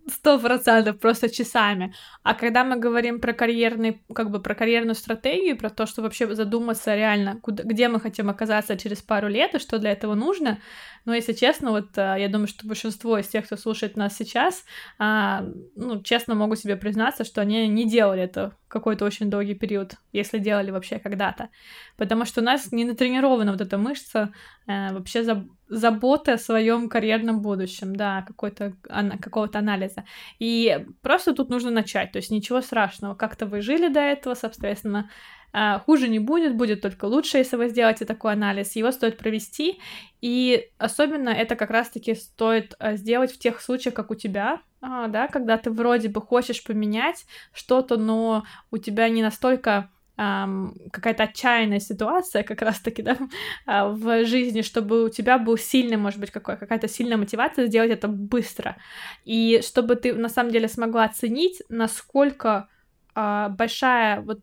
сто 0.09 0.39
процентов, 0.39 0.99
просто 0.99 1.29
часами. 1.29 1.95
А 2.23 2.35
когда 2.35 2.65
мы 2.65 2.77
говорим 2.77 3.21
про 3.21 3.33
карьерный, 3.33 4.03
как 4.15 4.31
бы 4.31 4.41
про 4.41 4.55
карьерную 4.55 4.95
стратегию, 4.95 5.57
про 5.57 5.71
то, 5.71 5.87
что 5.87 6.03
вообще 6.03 6.35
задуматься 6.35 6.95
реально, 6.95 7.41
куда, 7.41 7.63
где 7.65 7.89
мы 7.89 8.01
хотим 8.01 8.31
оказаться 8.31 8.77
через 8.77 9.03
пару 9.03 9.29
лет 9.29 9.55
и 9.55 9.59
что 9.59 9.79
для 9.79 9.93
этого 9.93 10.15
нужно, 10.15 10.59
но 11.07 11.15
если 11.15 11.33
честно, 11.33 11.71
вот 11.71 11.97
э, 11.97 12.17
я 12.19 12.29
думаю, 12.29 12.49
что 12.49 12.67
большинство 12.67 13.17
из 13.19 13.29
тех, 13.29 13.47
кто 13.47 13.57
слушает 13.57 13.97
нас 13.97 14.17
сейчас, 14.17 14.65
а, 14.99 15.45
ну, 15.77 16.03
честно 16.03 16.35
могу 16.35 16.57
себе 16.57 16.77
признаться, 16.77 17.25
что 17.25 17.41
они 17.41 17.69
не 17.69 17.89
делали 17.89 18.23
это 18.23 18.57
какой-то 18.69 19.05
очень 19.05 19.31
долгий 19.31 19.55
период, 19.55 19.95
если 20.13 20.39
делали 20.39 20.73
вообще 20.73 20.99
когда-то. 20.99 21.51
Потому 21.97 22.25
что 22.25 22.41
у 22.41 22.45
нас 22.45 22.73
не 22.73 22.85
натренирована 22.85 23.53
вот 23.53 23.61
эта 23.61 23.79
мышца 23.79 24.33
э, 24.67 24.93
вообще 24.93 25.23
за, 25.23 25.47
заботы 25.69 26.33
о 26.33 26.39
своем 26.39 26.89
карьерном 26.89 27.41
будущем, 27.41 27.95
да, 27.95 28.23
какой-то, 28.23 28.75
какого-то 29.21 29.61
анализа. 29.61 29.96
И 30.39 30.87
просто 31.03 31.35
тут 31.35 31.51
нужно 31.51 31.71
начать, 31.71 32.13
то 32.13 32.19
есть 32.19 32.31
ничего 32.31 32.61
страшного. 32.61 33.15
Как-то 33.15 33.47
вы 33.47 33.61
жили 33.61 33.89
до 33.89 34.01
этого, 34.01 34.35
соответственно, 34.35 35.11
а, 35.53 35.79
хуже 35.79 36.09
не 36.09 36.19
будет, 36.19 36.55
будет 36.55 36.83
только 36.83 37.07
лучше, 37.07 37.39
если 37.39 37.57
вы 37.57 37.69
сделаете 37.69 38.05
такой 38.05 38.35
анализ. 38.35 38.77
Его 38.77 38.91
стоит 38.93 39.17
провести, 39.17 39.81
и 40.21 40.71
особенно 40.77 41.31
это 41.31 41.57
как 41.57 41.71
раз-таки 41.71 42.15
стоит 42.15 42.75
а, 42.79 42.97
сделать 42.97 43.33
в 43.33 43.39
тех 43.39 43.61
случаях, 43.61 43.95
как 43.95 44.11
у 44.11 44.15
тебя, 44.15 44.61
а, 44.83 45.09
да, 45.09 45.29
когда 45.29 45.57
ты 45.57 45.71
вроде 45.71 46.09
бы 46.09 46.21
хочешь 46.21 46.63
поменять 46.63 47.25
что-то, 47.55 47.97
но 47.97 48.45
у 48.71 48.79
тебя 48.79 49.09
не 49.09 49.23
настолько 49.23 49.91
какая-то 50.17 51.25
отчаянная 51.25 51.81
ситуация 51.81 52.43
как 52.43 52.63
раз-таки, 52.63 53.03
да, 53.03 53.19
uh, 53.67 53.93
в 53.95 54.25
жизни, 54.25 54.63
чтобы 54.63 55.05
у 55.05 55.09
тебя 55.09 55.39
был 55.39 55.59
сильный, 55.59 55.97
может 55.97 56.21
быть, 56.21 56.31
какой, 56.31 56.57
какая-то 56.57 56.89
сильная 56.89 57.19
мотивация 57.19 57.67
сделать 57.67 57.91
это 57.91 58.09
быстро. 58.09 58.77
И 59.25 59.61
чтобы 59.63 59.97
ты 59.97 60.15
на 60.15 60.29
самом 60.29 60.53
деле 60.53 60.69
смогла 60.69 61.05
оценить, 61.05 61.63
насколько 61.69 62.69
uh, 63.15 63.51
большая 63.51 64.21
вот 64.23 64.41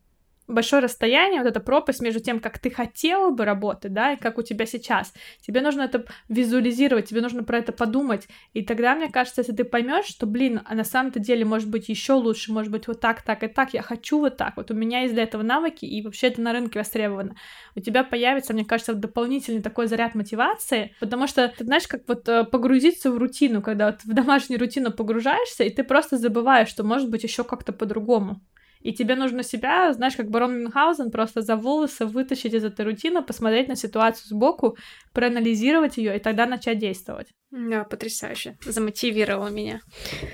большое 0.54 0.82
расстояние, 0.82 1.42
вот 1.42 1.50
эта 1.50 1.60
пропасть 1.60 2.02
между 2.02 2.20
тем, 2.20 2.40
как 2.40 2.60
ты 2.60 2.70
хотела 2.70 3.32
бы 3.32 3.46
работать, 3.46 3.94
да, 3.94 4.14
и 4.14 4.16
как 4.18 4.38
у 4.38 4.42
тебя 4.42 4.66
сейчас. 4.66 5.14
Тебе 5.42 5.62
нужно 5.62 5.82
это 5.82 6.06
визуализировать, 6.30 7.10
тебе 7.10 7.22
нужно 7.22 7.44
про 7.44 7.58
это 7.58 7.72
подумать. 7.72 8.28
И 8.54 8.64
тогда, 8.64 8.96
мне 8.96 9.10
кажется, 9.10 9.42
если 9.42 9.54
ты 9.54 9.64
поймешь, 9.64 10.06
что, 10.06 10.26
блин, 10.26 10.62
а 10.66 10.76
на 10.76 10.84
самом-то 10.84 11.20
деле 11.20 11.46
может 11.46 11.70
быть 11.70 11.90
еще 11.90 12.14
лучше, 12.14 12.52
может 12.52 12.72
быть 12.72 12.88
вот 12.88 13.00
так, 13.00 13.22
так 13.22 13.44
и 13.44 13.48
так, 13.48 13.74
я 13.74 13.82
хочу 13.82 14.20
вот 14.20 14.38
так, 14.38 14.58
вот 14.58 14.72
у 14.72 14.74
меня 14.74 15.02
есть 15.02 15.14
для 15.14 15.24
этого 15.24 15.44
навыки, 15.44 15.86
и 15.86 16.02
вообще 16.02 16.28
это 16.28 16.42
на 16.42 16.54
рынке 16.54 16.80
востребовано. 16.80 17.36
У 17.76 17.80
тебя 17.80 18.04
появится, 18.04 18.54
мне 18.54 18.66
кажется, 18.66 18.94
дополнительный 18.94 19.62
такой 19.62 19.88
заряд 19.88 20.16
мотивации, 20.16 20.96
потому 21.00 21.28
что 21.28 21.48
ты 21.48 21.64
знаешь, 21.66 21.88
как 21.88 22.04
вот 22.08 22.28
э, 22.30 22.44
погрузиться 22.44 23.12
в 23.12 23.18
рутину, 23.18 23.62
когда 23.62 23.88
вот 23.88 24.04
в 24.04 24.14
домашнюю 24.14 24.60
рутину 24.60 24.92
погружаешься, 24.92 25.64
и 25.64 25.70
ты 25.70 25.84
просто 25.84 26.18
забываешь, 26.18 26.70
что 26.70 26.84
может 26.84 27.10
быть 27.10 27.24
еще 27.24 27.44
как-то 27.44 27.74
по-другому. 27.74 28.42
И 28.84 28.92
тебе 28.92 29.16
нужно 29.16 29.44
себя, 29.44 29.94
знаешь, 29.94 30.16
как 30.16 30.30
барон 30.30 30.60
Мюнхгаузен, 30.60 31.10
просто 31.10 31.42
за 31.42 31.56
волосы 31.56 32.06
вытащить 32.06 32.54
из 32.54 32.66
этой 32.66 32.86
рутины, 32.86 33.22
посмотреть 33.22 33.70
на 33.70 33.76
ситуацию 33.76 34.28
сбоку, 34.28 34.78
проанализировать 35.14 35.98
ее 35.98 36.18
и 36.18 36.20
тогда 36.20 36.46
начать 36.46 36.80
действовать. 36.80 37.30
Да, 37.50 37.86
потрясающе. 37.86 38.58
Замотивировала 38.66 39.48
меня. 39.48 39.80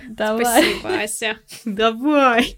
Давай. 0.10 0.64
Спасибо, 0.64 1.02
Ася. 1.02 1.38
Давай. 1.66 2.56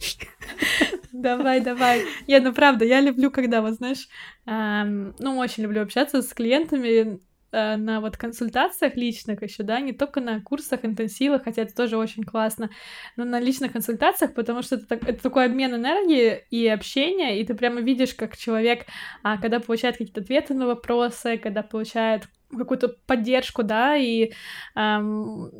Давай, 1.12 1.60
давай. 1.60 2.04
Я, 2.26 2.40
ну 2.40 2.54
правда, 2.54 2.86
я 2.86 3.02
люблю, 3.02 3.32
когда, 3.32 3.62
вот 3.62 3.74
знаешь, 3.74 4.08
эм, 4.46 5.14
ну, 5.20 5.38
очень 5.38 5.64
люблю 5.64 5.82
общаться 5.82 6.22
с 6.22 6.34
клиентами, 6.34 7.20
на 7.52 8.00
вот 8.02 8.18
консультациях 8.18 8.96
личных 8.96 9.42
еще, 9.42 9.64
да, 9.64 9.80
не 9.80 9.94
только 9.94 10.22
на 10.22 10.42
курсах, 10.42 10.84
интенсивах, 10.84 11.44
хотя 11.44 11.64
это 11.64 11.76
тоже 11.76 11.98
очень 11.98 12.24
классно, 12.24 12.70
но 13.18 13.26
на 13.26 13.40
личных 13.40 13.74
консультациях, 13.74 14.34
потому 14.34 14.62
что 14.62 14.76
это, 14.76 14.88
так, 14.88 15.08
это 15.08 15.22
такой 15.22 15.46
обмен 15.46 15.76
энергии 15.76 16.44
и 16.50 16.68
общения, 16.68 17.40
и 17.40 17.46
ты 17.46 17.54
прямо 17.54 17.82
видишь, 17.82 18.14
как 18.14 18.38
человек, 18.38 18.86
а, 19.24 19.38
когда 19.38 19.60
получает 19.60 19.98
какие-то 19.98 20.22
ответы 20.22 20.54
на 20.54 20.68
вопросы, 20.68 21.38
когда 21.38 21.64
получает 21.64 22.28
какую-то 22.58 22.90
поддержку, 23.06 23.64
да, 23.64 23.96
и 23.96 24.32
эм, 24.76 25.52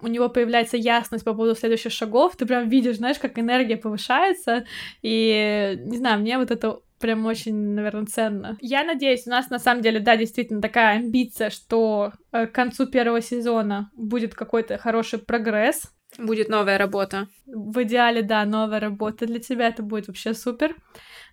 у 0.00 0.08
него 0.08 0.28
появляется 0.28 0.76
ясность 0.76 1.24
по 1.24 1.32
поводу 1.32 1.54
следующих 1.54 1.92
шагов, 1.92 2.36
ты 2.36 2.44
прям 2.44 2.68
видишь, 2.68 2.96
знаешь, 2.96 3.18
как 3.18 3.38
энергия 3.38 3.76
повышается, 3.76 4.64
и, 5.00 5.78
не 5.84 5.98
знаю, 5.98 6.20
мне 6.20 6.38
вот 6.38 6.50
это 6.50 6.80
прям 7.02 7.26
очень, 7.26 7.74
наверное, 7.74 8.06
ценно. 8.06 8.56
Я 8.60 8.84
надеюсь, 8.84 9.26
у 9.26 9.30
нас 9.30 9.50
на 9.50 9.58
самом 9.58 9.82
деле, 9.82 10.00
да, 10.00 10.16
действительно 10.16 10.62
такая 10.62 10.96
амбиция, 10.96 11.50
что 11.50 12.12
э, 12.30 12.46
к 12.46 12.52
концу 12.52 12.86
первого 12.86 13.20
сезона 13.20 13.90
будет 13.94 14.34
какой-то 14.34 14.78
хороший 14.78 15.18
прогресс. 15.18 15.92
Будет 16.18 16.48
новая 16.48 16.78
работа. 16.78 17.28
В 17.46 17.82
идеале, 17.82 18.22
да, 18.22 18.44
новая 18.44 18.80
работа 18.80 19.26
для 19.26 19.40
тебя, 19.40 19.68
это 19.68 19.82
будет 19.82 20.08
вообще 20.08 20.32
супер. 20.32 20.76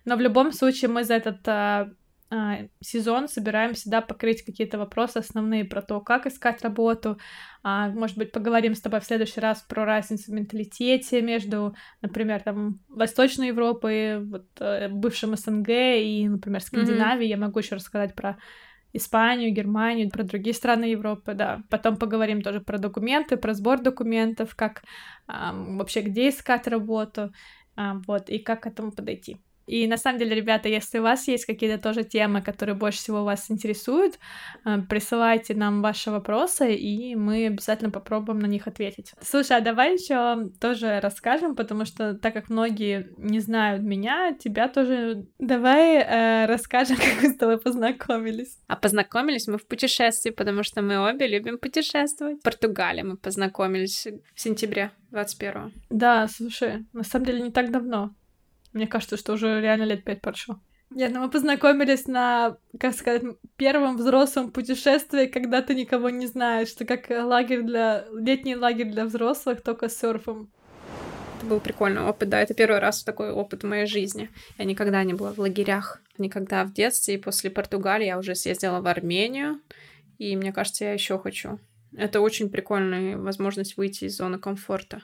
Но 0.04 0.16
в 0.16 0.20
любом 0.20 0.52
случае 0.52 0.90
мы 0.90 1.04
за 1.04 1.14
этот 1.14 1.40
а, 2.32 2.58
сезон 2.80 3.28
собираемся, 3.28 3.90
да, 3.90 4.00
покрыть 4.00 4.44
какие-то 4.44 4.78
вопросы 4.78 5.16
основные 5.16 5.64
про 5.64 5.82
то, 5.82 6.00
как 6.00 6.26
искать 6.26 6.62
работу. 6.62 7.18
А, 7.64 7.88
может 7.88 8.16
быть, 8.16 8.30
поговорим 8.30 8.76
с 8.76 8.80
тобой 8.80 9.00
в 9.00 9.04
следующий 9.04 9.40
раз 9.40 9.62
про 9.62 9.84
разницу 9.84 10.30
в 10.30 10.34
менталитете 10.34 11.22
между, 11.22 11.74
например, 12.02 12.40
там, 12.40 12.78
Восточной 12.88 13.48
Европой, 13.48 14.24
вот, 14.24 14.46
э, 14.60 14.88
бывшим 14.88 15.36
СНГ 15.36 15.68
и, 15.68 16.28
например, 16.28 16.62
Скандинавией. 16.62 17.32
Mm-hmm. 17.32 17.36
Я 17.36 17.46
могу 17.46 17.58
еще 17.58 17.74
рассказать 17.74 18.14
про 18.14 18.38
Испанию, 18.92 19.52
Германию, 19.52 20.08
про 20.08 20.22
другие 20.22 20.54
страны 20.54 20.84
Европы, 20.84 21.34
да. 21.34 21.62
Потом 21.68 21.96
поговорим 21.96 22.42
тоже 22.42 22.60
про 22.60 22.78
документы, 22.78 23.36
про 23.36 23.54
сбор 23.54 23.80
документов, 23.80 24.54
как 24.54 24.82
а, 25.26 25.52
вообще 25.52 26.00
где 26.02 26.28
искать 26.28 26.68
работу, 26.68 27.32
а, 27.74 28.00
вот, 28.06 28.30
и 28.30 28.38
как 28.38 28.62
к 28.62 28.66
этому 28.66 28.92
подойти. 28.92 29.38
И 29.70 29.86
на 29.86 29.96
самом 29.96 30.18
деле, 30.18 30.34
ребята, 30.34 30.68
если 30.68 30.98
у 30.98 31.02
вас 31.02 31.28
есть 31.28 31.46
какие-то 31.46 31.80
тоже 31.80 32.02
темы, 32.02 32.42
которые 32.42 32.74
больше 32.74 32.98
всего 32.98 33.22
вас 33.22 33.50
интересуют, 33.52 34.18
э, 34.64 34.78
присылайте 34.88 35.54
нам 35.54 35.80
ваши 35.80 36.10
вопросы, 36.10 36.74
и 36.74 37.14
мы 37.14 37.46
обязательно 37.46 37.92
попробуем 37.92 38.40
на 38.40 38.46
них 38.46 38.66
ответить. 38.66 39.12
Слушай, 39.22 39.58
а 39.58 39.60
давай 39.60 39.94
еще 39.94 40.50
тоже 40.60 40.98
расскажем, 41.00 41.54
потому 41.54 41.84
что 41.84 42.14
так 42.14 42.34
как 42.34 42.48
многие 42.50 43.10
не 43.16 43.38
знают 43.38 43.82
меня, 43.84 44.34
тебя 44.34 44.66
тоже 44.66 45.26
давай 45.38 45.98
э, 45.98 46.46
расскажем, 46.46 46.96
как 46.96 47.22
мы 47.22 47.28
с 47.28 47.36
тобой 47.36 47.58
познакомились. 47.58 48.58
А 48.66 48.74
познакомились 48.74 49.46
мы 49.46 49.58
в 49.58 49.66
путешествии, 49.68 50.30
потому 50.30 50.64
что 50.64 50.82
мы 50.82 50.98
обе 50.98 51.28
любим 51.28 51.58
путешествовать. 51.58 52.40
В 52.40 52.42
Португалии 52.42 53.02
мы 53.02 53.16
познакомились 53.16 54.08
в 54.34 54.40
сентябре 54.40 54.90
21 55.10 55.72
Да, 55.90 56.26
слушай, 56.26 56.86
на 56.92 57.04
самом 57.04 57.26
деле 57.26 57.42
не 57.42 57.50
так 57.52 57.70
давно. 57.70 58.10
Мне 58.72 58.86
кажется, 58.86 59.16
что 59.16 59.32
уже 59.32 59.60
реально 59.60 59.84
лет 59.84 60.04
пять 60.04 60.20
прошло. 60.20 60.60
Нет, 60.90 61.12
ну 61.12 61.20
мы 61.20 61.30
познакомились 61.30 62.06
на, 62.06 62.56
как 62.78 62.94
сказать, 62.94 63.22
первом 63.56 63.96
взрослом 63.96 64.50
путешествии, 64.50 65.26
когда 65.26 65.62
ты 65.62 65.76
никого 65.76 66.10
не 66.10 66.26
знаешь, 66.26 66.68
что 66.68 66.84
как 66.84 67.08
лагерь 67.10 67.62
для... 67.62 68.06
летний 68.12 68.56
лагерь 68.56 68.90
для 68.90 69.04
взрослых, 69.04 69.62
только 69.62 69.88
с 69.88 69.96
серфом. 69.96 70.50
Это 71.38 71.46
был 71.46 71.60
прикольный 71.60 72.02
опыт, 72.02 72.28
да, 72.28 72.42
это 72.42 72.54
первый 72.54 72.80
раз 72.80 73.04
такой 73.04 73.30
опыт 73.30 73.62
в 73.62 73.66
моей 73.66 73.86
жизни. 73.86 74.30
Я 74.58 74.64
никогда 74.64 75.04
не 75.04 75.14
была 75.14 75.32
в 75.32 75.38
лагерях, 75.38 76.02
никогда 76.18 76.64
в 76.64 76.72
детстве, 76.72 77.14
и 77.14 77.18
после 77.18 77.50
Португалии 77.50 78.06
я 78.06 78.18
уже 78.18 78.34
съездила 78.34 78.80
в 78.80 78.86
Армению, 78.88 79.60
и 80.18 80.36
мне 80.36 80.52
кажется, 80.52 80.86
я 80.86 80.92
еще 80.92 81.20
хочу. 81.20 81.60
Это 81.96 82.20
очень 82.20 82.50
прикольная 82.50 83.16
возможность 83.16 83.76
выйти 83.76 84.04
из 84.06 84.16
зоны 84.16 84.38
комфорта 84.38 85.02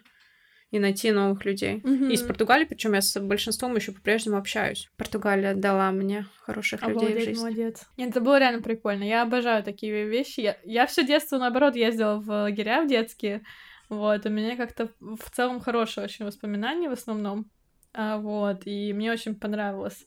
и 0.70 0.78
найти 0.78 1.12
новых 1.12 1.44
людей. 1.44 1.78
Mm-hmm. 1.78 2.12
Из 2.12 2.22
Португалии, 2.22 2.64
причем 2.64 2.94
я 2.94 3.00
с 3.00 3.18
большинством 3.20 3.76
еще 3.76 3.92
по-прежнему 3.92 4.36
общаюсь. 4.36 4.90
Португалия 4.96 5.54
дала 5.54 5.90
мне 5.92 6.26
хороших 6.40 6.82
Обалдеть, 6.82 7.10
людей 7.10 7.22
в 7.22 7.24
жизни. 7.24 7.40
молодец. 7.40 7.86
Нет, 7.96 8.10
это 8.10 8.20
было 8.20 8.38
реально 8.38 8.62
прикольно. 8.62 9.04
Я 9.04 9.22
обожаю 9.22 9.62
такие 9.62 10.06
вещи. 10.06 10.40
Я, 10.40 10.56
я 10.64 10.86
все 10.86 11.06
детство, 11.06 11.38
наоборот, 11.38 11.76
ездила 11.76 12.16
в 12.18 12.28
лагеря 12.28 12.82
в 12.82 12.88
детские. 12.88 13.42
Вот, 13.88 14.26
у 14.26 14.28
меня 14.28 14.56
как-то 14.56 14.90
в 15.00 15.30
целом 15.30 15.60
хорошие 15.60 16.04
очень 16.04 16.24
воспоминания 16.24 16.88
в 16.88 16.92
основном. 16.92 17.48
А, 17.92 18.18
вот, 18.18 18.66
и 18.66 18.92
мне 18.92 19.12
очень 19.12 19.36
понравилось 19.36 20.06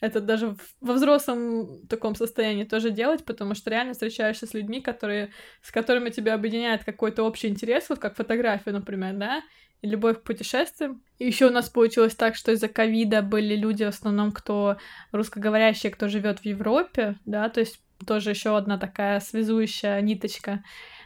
это 0.00 0.20
даже 0.20 0.56
во 0.80 0.94
взрослом 0.94 1.86
таком 1.88 2.14
состоянии 2.14 2.64
тоже 2.64 2.90
делать, 2.90 3.24
потому 3.24 3.54
что 3.54 3.70
реально 3.70 3.94
встречаешься 3.94 4.46
с 4.46 4.54
людьми, 4.54 4.80
которые, 4.80 5.32
с 5.62 5.70
которыми 5.70 6.10
тебя 6.10 6.34
объединяет 6.34 6.84
какой-то 6.84 7.22
общий 7.22 7.48
интерес, 7.48 7.88
вот 7.88 7.98
как 7.98 8.16
фотография, 8.16 8.72
например, 8.72 9.14
да, 9.14 9.42
и 9.82 9.88
любовь 9.88 10.18
к 10.18 10.22
путешествиям. 10.22 11.02
И 11.18 11.26
еще 11.26 11.46
у 11.46 11.52
нас 11.52 11.68
получилось 11.68 12.14
так, 12.14 12.34
что 12.34 12.52
из-за 12.52 12.68
ковида 12.68 13.22
были 13.22 13.56
люди 13.56 13.84
в 13.84 13.88
основном, 13.88 14.32
кто 14.32 14.76
русскоговорящие, 15.12 15.92
кто 15.92 16.08
живет 16.08 16.40
в 16.40 16.44
Европе, 16.44 17.16
да, 17.24 17.48
то 17.48 17.60
есть 17.60 17.80
тоже 18.06 18.30
еще 18.30 18.56
одна 18.56 18.78
такая 18.78 19.20
связующая 19.20 20.00
ниточка. 20.00 20.62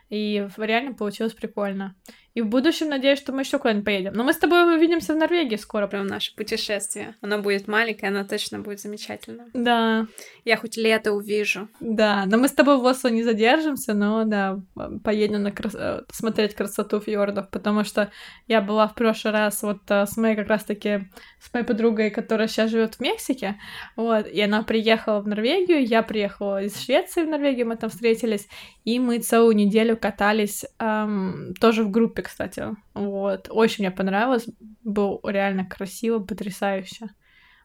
И 0.08 0.48
реально 0.56 0.94
получилось 0.94 1.34
прикольно. 1.34 1.94
И 2.34 2.42
в 2.42 2.46
будущем 2.46 2.88
надеюсь, 2.88 3.18
что 3.18 3.32
мы 3.32 3.42
еще 3.42 3.58
куда-нибудь 3.58 3.84
поедем. 3.84 4.12
Но 4.14 4.22
мы 4.22 4.32
с 4.32 4.38
тобой 4.38 4.76
увидимся 4.76 5.14
в 5.14 5.16
Норвегии 5.16 5.56
скоро. 5.56 5.86
Прям 5.88 6.06
наше 6.06 6.34
путешествие. 6.34 7.16
Оно 7.20 7.38
будет 7.38 7.66
маленькое, 7.66 8.12
оно 8.12 8.24
точно 8.24 8.60
будет 8.60 8.80
замечательно. 8.80 9.46
Да. 9.52 10.06
Я 10.44 10.56
хоть 10.56 10.76
лето 10.76 11.12
увижу. 11.12 11.68
Да, 11.80 12.24
но 12.26 12.38
мы 12.38 12.48
с 12.48 12.52
тобой 12.52 12.78
в 12.78 12.84
Осло 12.84 13.08
не 13.08 13.24
задержимся, 13.24 13.94
но 13.94 14.24
да, 14.24 14.60
поедем 15.02 15.42
на 15.42 15.50
крас... 15.50 15.74
Э, 15.74 16.02
смотреть 16.12 16.54
красоту 16.54 17.00
фьордов, 17.00 17.50
потому 17.50 17.84
что 17.84 18.10
я 18.46 18.60
была 18.60 18.86
в 18.86 18.94
прошлый 18.94 19.32
раз 19.32 19.62
вот 19.62 19.78
э, 19.88 20.06
с 20.06 20.16
моей 20.16 20.36
как 20.36 20.48
раз-таки 20.48 21.08
с 21.40 21.52
моей 21.52 21.64
подругой, 21.64 22.10
которая 22.10 22.48
сейчас 22.48 22.70
живет 22.70 22.96
в 22.96 23.00
Мексике, 23.00 23.58
вот, 23.96 24.26
и 24.26 24.40
она 24.40 24.62
приехала 24.62 25.20
в 25.20 25.26
Норвегию, 25.26 25.84
я 25.84 26.02
приехала 26.02 26.62
из 26.62 26.78
Швеции 26.78 27.22
в 27.22 27.28
Норвегию, 27.28 27.66
мы 27.66 27.76
там 27.76 27.88
встретились, 27.88 28.46
и 28.84 28.98
мы 28.98 29.18
целую 29.18 29.56
неделю 29.56 29.96
катались 29.96 30.64
эм, 30.78 31.54
тоже 31.60 31.84
в 31.84 31.90
группе, 31.90 32.19
кстати, 32.22 32.64
вот, 32.94 33.48
очень 33.50 33.84
мне 33.84 33.90
понравилось, 33.90 34.46
было 34.82 35.20
реально 35.24 35.64
красиво, 35.64 36.18
потрясающе. 36.18 37.10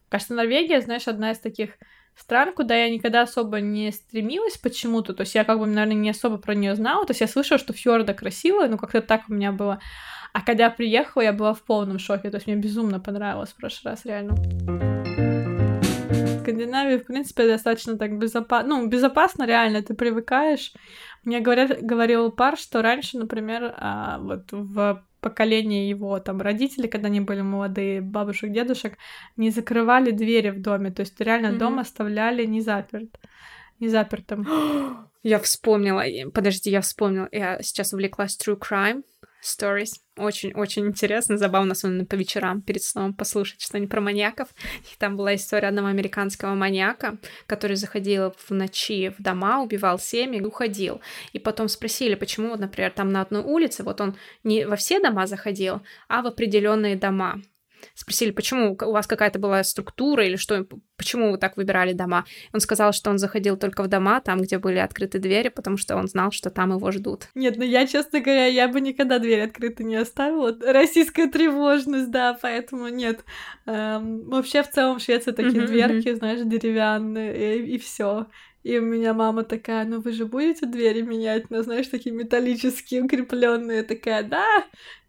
Кажется, 0.10 0.34
Норвегия, 0.34 0.82
знаешь, 0.82 1.08
одна 1.08 1.32
из 1.32 1.40
таких 1.40 1.72
стран, 2.16 2.54
куда 2.54 2.76
я 2.76 2.90
никогда 2.90 3.24
особо 3.24 3.60
не 3.60 3.92
стремилась 3.92 4.58
почему-то, 4.58 5.14
то 5.14 5.22
есть 5.22 5.36
я 5.36 5.44
как 5.44 5.60
бы, 5.60 5.66
наверное, 5.66 5.96
не 5.96 6.10
особо 6.10 6.38
про 6.38 6.56
нее 6.56 6.76
знала, 6.76 7.06
то 7.06 7.12
есть 7.12 7.22
я 7.22 7.28
слышала, 7.28 7.60
что 7.60 7.74
фьорда 7.74 8.14
красивая, 8.14 8.70
но 8.70 8.78
как-то 8.78 9.02
так 9.02 9.24
у 9.28 9.34
меня 9.34 9.52
было. 9.52 9.80
А 10.34 10.42
когда 10.42 10.70
приехала, 10.70 11.22
я 11.24 11.34
была 11.34 11.54
в 11.54 11.62
полном 11.62 12.00
шоке, 12.00 12.30
то 12.30 12.38
есть 12.38 12.48
мне 12.48 12.56
безумно 12.56 13.00
понравилось 13.00 13.52
в 13.52 13.56
прошлый 13.56 13.94
раз, 13.94 14.06
реально. 14.06 15.15
Скандинавии, 16.46 16.98
в 16.98 17.06
принципе, 17.06 17.48
достаточно 17.48 17.98
так 17.98 18.18
безопасно, 18.18 18.70
ну, 18.70 18.88
безопасно 18.88 19.46
реально, 19.46 19.82
ты 19.82 19.94
привыкаешь. 19.94 20.74
Мне 21.24 21.40
говорят, 21.40 21.82
говорил 21.82 22.32
пар, 22.32 22.58
что 22.58 22.82
раньше, 22.82 23.18
например, 23.18 23.74
а, 23.78 24.20
вот 24.20 24.52
в 24.52 25.04
поколение 25.22 25.90
его 25.90 26.20
там 26.20 26.40
родители, 26.42 26.88
когда 26.88 27.08
они 27.08 27.20
были 27.20 27.42
молодые, 27.42 28.02
бабушек, 28.02 28.52
дедушек, 28.52 28.98
не 29.38 29.50
закрывали 29.50 30.12
двери 30.12 30.52
в 30.52 30.62
доме, 30.62 30.92
то 30.92 31.02
есть 31.02 31.20
реально 31.20 31.48
mm-hmm. 31.48 31.58
дом 31.58 31.80
оставляли 31.80 32.46
не 32.46 32.62
заперт, 32.62 33.10
не 33.80 33.90
запертым. 33.90 34.48
Я 35.24 35.40
вспомнила, 35.40 36.04
подожди, 36.32 36.70
я 36.70 36.82
вспомнила, 36.82 37.28
я 37.32 37.60
сейчас 37.64 37.94
увлеклась 37.94 38.38
True 38.38 38.60
Crime 38.60 39.02
Stories. 39.46 40.00
Очень-очень 40.18 40.88
интересно, 40.88 41.38
забавно, 41.38 41.74
особенно 41.74 42.06
по 42.06 42.16
вечерам 42.16 42.62
перед 42.62 42.82
сном 42.84 43.14
послушать 43.14 43.62
что-нибудь 43.62 43.92
про 43.92 44.02
маньяков. 44.02 44.50
И 44.82 44.98
там 44.98 45.16
была 45.16 45.36
история 45.36 45.68
одного 45.68 45.88
американского 45.88 46.56
маньяка, 46.56 47.18
который 47.46 47.76
заходил 47.76 48.34
в 48.38 48.52
ночи 48.52 49.14
в 49.18 49.22
дома, 49.22 49.62
убивал 49.62 50.00
семьи 50.00 50.40
и 50.40 50.44
уходил. 50.44 51.02
И 51.34 51.40
потом 51.40 51.68
спросили, 51.68 52.16
почему, 52.16 52.56
например, 52.56 52.92
там 52.92 53.10
на 53.10 53.22
одной 53.22 53.44
улице, 53.44 53.84
вот 53.84 54.02
он 54.02 54.16
не 54.44 54.66
во 54.66 54.76
все 54.76 55.00
дома 55.00 55.28
заходил, 55.28 55.82
а 56.08 56.22
в 56.22 56.28
определенные 56.28 56.96
дома 56.96 57.42
спросили, 57.94 58.32
почему 58.32 58.78
у 58.82 58.92
вас 58.92 59.08
какая-то 59.08 59.40
была 59.40 59.64
структура 59.64 60.26
или 60.26 60.36
что, 60.36 60.66
почему 60.98 61.32
вы 61.32 61.38
так 61.38 61.58
выбирали 61.58 61.94
дома. 61.94 62.26
Он 62.54 62.60
сказал, 62.60 62.94
что 62.94 63.10
он 63.10 63.18
заходил 63.18 63.58
только 63.58 63.84
в 63.84 63.88
дома, 63.88 64.22
там, 64.22 64.42
где 64.42 64.58
были 64.58 64.78
открыты 64.78 65.20
двери, 65.20 65.50
потому 65.50 65.78
что 65.78 65.96
он 65.96 66.08
знал, 66.08 66.32
что 66.32 66.50
там 66.50 66.72
его 66.72 66.92
ждут. 66.92 67.30
Нет, 67.36 67.58
ну 67.58 67.64
я, 67.64 67.86
честно 67.88 68.20
говоря, 68.20 68.46
я 68.46 68.68
бы 68.68 68.82
никогда 68.82 69.20
дверь 69.20 69.42
открытой 69.42 69.86
не 69.86 69.96
оставила. 69.96 70.58
Российская 70.62 71.28
тревожность, 71.28 72.12
да, 72.12 72.38
поэтому 72.42 72.88
нет. 72.88 73.24
Эм, 73.66 74.30
вообще, 74.30 74.64
в 74.64 74.72
целом, 74.72 75.00
в 75.00 75.02
Швеции 75.02 75.32
такие 75.32 75.64
mm-hmm, 75.64 75.68
дверки, 75.68 76.14
знаешь, 76.16 76.42
деревянные, 76.44 77.58
и, 77.60 77.76
и 77.76 77.78
все. 77.78 78.28
И 78.66 78.80
у 78.80 78.82
меня 78.82 79.14
мама 79.14 79.44
такая, 79.44 79.86
ну 79.86 80.02
вы 80.02 80.12
же 80.12 80.26
будете 80.26 80.66
двери 80.66 81.02
менять, 81.02 81.52
ну 81.52 81.62
знаешь, 81.62 81.88
такие 81.88 82.16
металлические, 82.16 83.04
укрепленные, 83.04 83.84
такая, 83.84 84.24
да, 84.24 84.44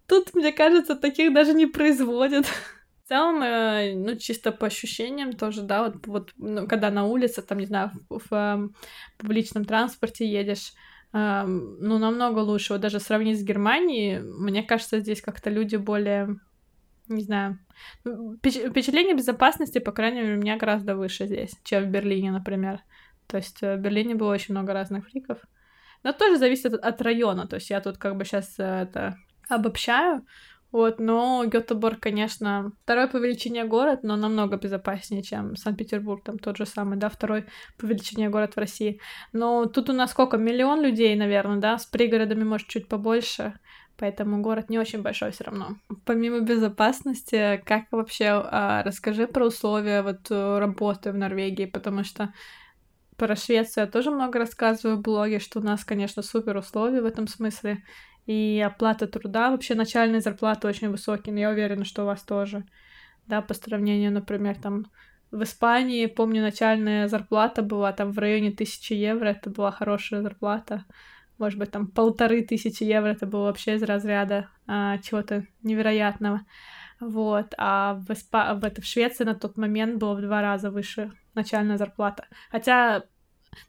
Тут, 0.08 0.34
мне 0.34 0.52
кажется, 0.52 0.96
таких 0.96 1.32
даже 1.34 1.54
не 1.54 1.66
производят. 1.66 2.46
В 2.46 3.08
целом, 3.08 3.42
э, 3.42 3.94
ну, 3.94 4.16
чисто 4.16 4.50
по 4.50 4.66
ощущениям 4.66 5.32
тоже, 5.32 5.62
да, 5.62 5.84
вот, 5.84 6.06
вот 6.06 6.32
ну, 6.36 6.66
когда 6.66 6.90
на 6.90 7.04
улице, 7.04 7.40
там, 7.42 7.58
не 7.58 7.66
знаю, 7.66 7.92
в, 8.08 8.18
в, 8.18 8.30
в 8.30 8.34
эм, 8.34 8.75
публичном 9.16 9.64
транспорте 9.64 10.28
едешь, 10.28 10.72
э, 11.12 11.44
ну, 11.46 11.98
намного 11.98 12.40
лучше. 12.40 12.72
Вот 12.72 12.82
даже 12.82 12.98
сравнить 12.98 13.38
с 13.38 13.44
Германией, 13.44 14.18
мне 14.18 14.64
кажется, 14.64 14.98
здесь 14.98 15.22
как-то 15.22 15.50
люди 15.50 15.76
более, 15.76 16.36
не 17.06 17.22
знаю, 17.22 17.60
ну, 18.04 18.36
впечатление 18.36 19.14
безопасности, 19.14 19.78
по 19.78 19.92
крайней 19.92 20.22
мере, 20.22 20.34
у 20.36 20.40
меня 20.40 20.56
гораздо 20.56 20.96
выше 20.96 21.26
здесь, 21.26 21.52
чем 21.62 21.84
в 21.84 21.88
Берлине, 21.88 22.32
например. 22.32 22.80
То 23.26 23.36
есть 23.36 23.62
э, 23.62 23.76
в 23.76 23.80
Берлине 23.80 24.14
было 24.14 24.32
очень 24.32 24.54
много 24.54 24.72
разных 24.72 25.08
фриков. 25.08 25.38
Но 26.02 26.12
тоже 26.12 26.38
зависит 26.38 26.75
от, 26.75 27.02
района. 27.02 27.46
То 27.46 27.56
есть 27.56 27.70
я 27.70 27.80
тут 27.80 27.98
как 27.98 28.16
бы 28.16 28.25
сейчас 28.25 28.54
э, 28.58 28.82
это 28.82 29.16
обобщаю. 29.48 30.24
Вот, 30.72 30.98
но 30.98 31.44
Гетеборг, 31.46 32.00
конечно, 32.00 32.72
второй 32.82 33.08
по 33.08 33.16
величине 33.16 33.64
город, 33.64 34.00
но 34.02 34.16
намного 34.16 34.56
безопаснее, 34.56 35.22
чем 35.22 35.56
Санкт-Петербург, 35.56 36.22
там 36.24 36.38
тот 36.38 36.56
же 36.58 36.66
самый, 36.66 36.98
да, 36.98 37.08
второй 37.08 37.46
по 37.78 37.86
величине 37.86 38.28
город 38.28 38.56
в 38.56 38.58
России. 38.58 39.00
Но 39.32 39.66
тут 39.66 39.88
у 39.88 39.92
нас 39.92 40.10
сколько? 40.10 40.36
Миллион 40.36 40.82
людей, 40.82 41.14
наверное, 41.16 41.58
да, 41.58 41.78
с 41.78 41.86
пригородами, 41.86 42.44
может, 42.44 42.66
чуть 42.66 42.88
побольше, 42.88 43.54
поэтому 43.96 44.42
город 44.42 44.68
не 44.68 44.78
очень 44.78 45.02
большой 45.02 45.30
все 45.30 45.44
равно. 45.44 45.76
Помимо 46.04 46.40
безопасности, 46.40 47.62
как 47.64 47.84
вообще, 47.92 48.26
а, 48.26 48.82
расскажи 48.82 49.28
про 49.28 49.46
условия 49.46 50.02
вот 50.02 50.30
работы 50.30 51.12
в 51.12 51.16
Норвегии, 51.16 51.66
потому 51.66 52.04
что 52.04 52.35
про 53.16 53.35
Швецию 53.35 53.85
я 53.85 53.90
тоже 53.90 54.11
много 54.11 54.38
рассказываю 54.38 54.98
в 54.98 55.02
блоге, 55.02 55.38
что 55.38 55.61
у 55.61 55.62
нас, 55.62 55.85
конечно, 55.85 56.22
супер 56.22 56.56
условия 56.56 57.00
в 57.00 57.06
этом 57.06 57.28
смысле 57.28 57.82
и 58.26 58.62
оплата 58.64 59.06
труда, 59.06 59.50
вообще 59.50 59.74
начальные 59.74 60.20
зарплаты 60.20 60.68
очень 60.68 60.90
высокие, 60.90 61.32
но 61.32 61.40
я 61.40 61.50
уверена, 61.50 61.84
что 61.84 62.02
у 62.02 62.06
вас 62.06 62.22
тоже, 62.22 62.64
да, 63.26 63.40
по 63.40 63.54
сравнению, 63.54 64.12
например, 64.12 64.56
там 64.56 64.86
в 65.30 65.42
Испании, 65.42 66.06
помню, 66.06 66.42
начальная 66.42 67.08
зарплата 67.08 67.62
была 67.62 67.92
там 67.92 68.12
в 68.12 68.18
районе 68.18 68.50
тысячи 68.50 68.92
евро, 68.92 69.28
это 69.28 69.50
была 69.50 69.70
хорошая 69.70 70.22
зарплата, 70.22 70.84
может 71.38 71.58
быть, 71.58 71.70
там 71.70 71.86
полторы 71.86 72.42
тысячи 72.42 72.82
евро, 72.82 73.08
это 73.10 73.26
было 73.26 73.44
вообще 73.44 73.74
из 73.74 73.82
разряда 73.82 74.48
а, 74.66 74.98
чего-то 74.98 75.46
невероятного. 75.62 76.42
Вот, 76.98 77.52
а 77.58 77.94
в, 77.94 78.10
Испа... 78.12 78.54
в, 78.54 78.64
это, 78.64 78.80
в 78.80 78.86
Швеции 78.86 79.24
на 79.24 79.34
тот 79.34 79.58
момент 79.58 79.98
было 79.98 80.14
в 80.14 80.22
два 80.22 80.40
раза 80.40 80.70
выше 80.70 81.12
начальная 81.34 81.76
зарплата. 81.76 82.26
Хотя 82.50 83.02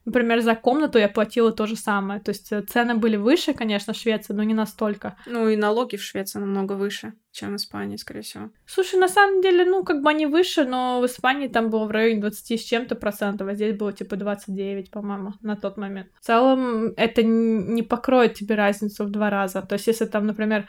Например, 0.05 0.41
за 0.41 0.55
комнату 0.55 0.97
я 0.99 1.09
платила 1.09 1.51
то 1.51 1.65
же 1.65 1.75
самое. 1.75 2.19
То 2.19 2.29
есть 2.29 2.51
э, 2.51 2.61
цены 2.61 2.95
были 2.95 3.17
выше, 3.17 3.53
конечно, 3.53 3.93
в 3.93 3.97
Швеции, 3.97 4.33
но 4.33 4.43
не 4.43 4.53
настолько. 4.53 5.17
Ну 5.25 5.49
и 5.49 5.55
налоги 5.55 5.95
в 5.95 6.03
Швеции 6.03 6.39
намного 6.39 6.73
выше, 6.73 7.13
чем 7.31 7.53
в 7.53 7.55
Испании, 7.55 7.97
скорее 7.97 8.21
всего. 8.21 8.49
Слушай, 8.65 8.99
на 8.99 9.07
самом 9.07 9.41
деле, 9.41 9.65
ну, 9.65 9.83
как 9.83 10.01
бы 10.01 10.09
они 10.09 10.25
выше, 10.25 10.65
но 10.65 10.99
в 11.01 11.05
Испании 11.05 11.47
там 11.47 11.69
было 11.69 11.85
в 11.85 11.91
районе 11.91 12.21
20 12.21 12.59
с 12.59 12.63
чем-то 12.63 12.95
процентов, 12.95 13.47
а 13.47 13.53
здесь 13.55 13.77
было 13.77 13.93
типа 13.93 14.15
29, 14.15 14.91
по-моему, 14.91 15.33
на 15.41 15.55
тот 15.55 15.77
момент. 15.77 16.07
В 16.19 16.25
целом, 16.25 16.93
это 16.97 17.23
не 17.23 17.83
покроет 17.83 18.33
тебе 18.33 18.55
разницу 18.55 19.05
в 19.05 19.09
два 19.09 19.29
раза. 19.29 19.61
То 19.61 19.73
есть, 19.73 19.87
если 19.87 20.05
там, 20.05 20.25
например, 20.25 20.67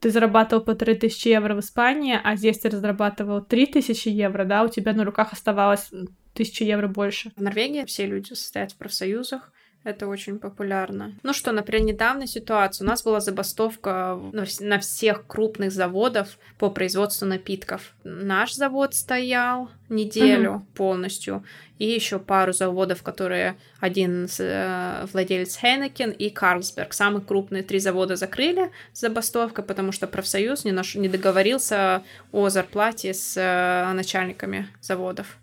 ты 0.00 0.10
зарабатывал 0.10 0.62
по 0.62 0.74
3000 0.74 1.28
евро 1.28 1.54
в 1.54 1.60
Испании, 1.60 2.18
а 2.22 2.36
здесь 2.36 2.58
ты 2.58 2.70
разрабатывал 2.70 3.42
3000 3.42 4.08
евро, 4.08 4.44
да, 4.44 4.64
у 4.64 4.68
тебя 4.68 4.92
на 4.92 5.04
руках 5.04 5.32
оставалось 5.32 5.90
тысячи 6.34 6.62
евро 6.62 6.88
больше. 6.88 7.32
В 7.36 7.42
Норвегии 7.42 7.84
все 7.84 8.06
люди 8.06 8.32
состоят 8.34 8.72
в 8.72 8.76
профсоюзах, 8.76 9.52
это 9.84 10.06
очень 10.06 10.38
популярно. 10.38 11.14
Ну 11.22 11.32
что, 11.32 11.52
например, 11.52 11.84
недавняя 11.86 12.26
ситуация. 12.26 12.84
У 12.84 12.88
нас 12.88 13.02
была 13.02 13.20
забастовка 13.20 14.18
на 14.60 14.78
всех 14.78 15.26
крупных 15.26 15.72
заводах 15.72 16.28
по 16.58 16.70
производству 16.70 17.26
напитков. 17.26 17.94
Наш 18.04 18.54
завод 18.54 18.94
стоял 18.94 19.70
неделю 19.88 20.52
mm-hmm. 20.52 20.76
полностью. 20.76 21.44
И 21.78 21.86
еще 21.86 22.20
пару 22.20 22.52
заводов, 22.52 23.02
которые 23.02 23.56
один 23.80 24.28
э, 24.38 25.06
владелец 25.12 25.56
Хейнекен 25.56 26.10
и 26.10 26.30
Карлсберг. 26.30 26.92
Самые 26.92 27.22
крупные 27.22 27.64
три 27.64 27.80
завода 27.80 28.14
закрыли 28.14 28.70
забастовкой, 28.92 29.64
потому 29.64 29.90
что 29.90 30.06
профсоюз 30.06 30.64
не, 30.64 30.70
наш... 30.70 30.94
не 30.94 31.08
договорился 31.08 32.04
о 32.30 32.48
зарплате 32.50 33.14
с 33.14 33.34
э, 33.36 33.92
начальниками 33.94 34.68
заводов 34.80 35.38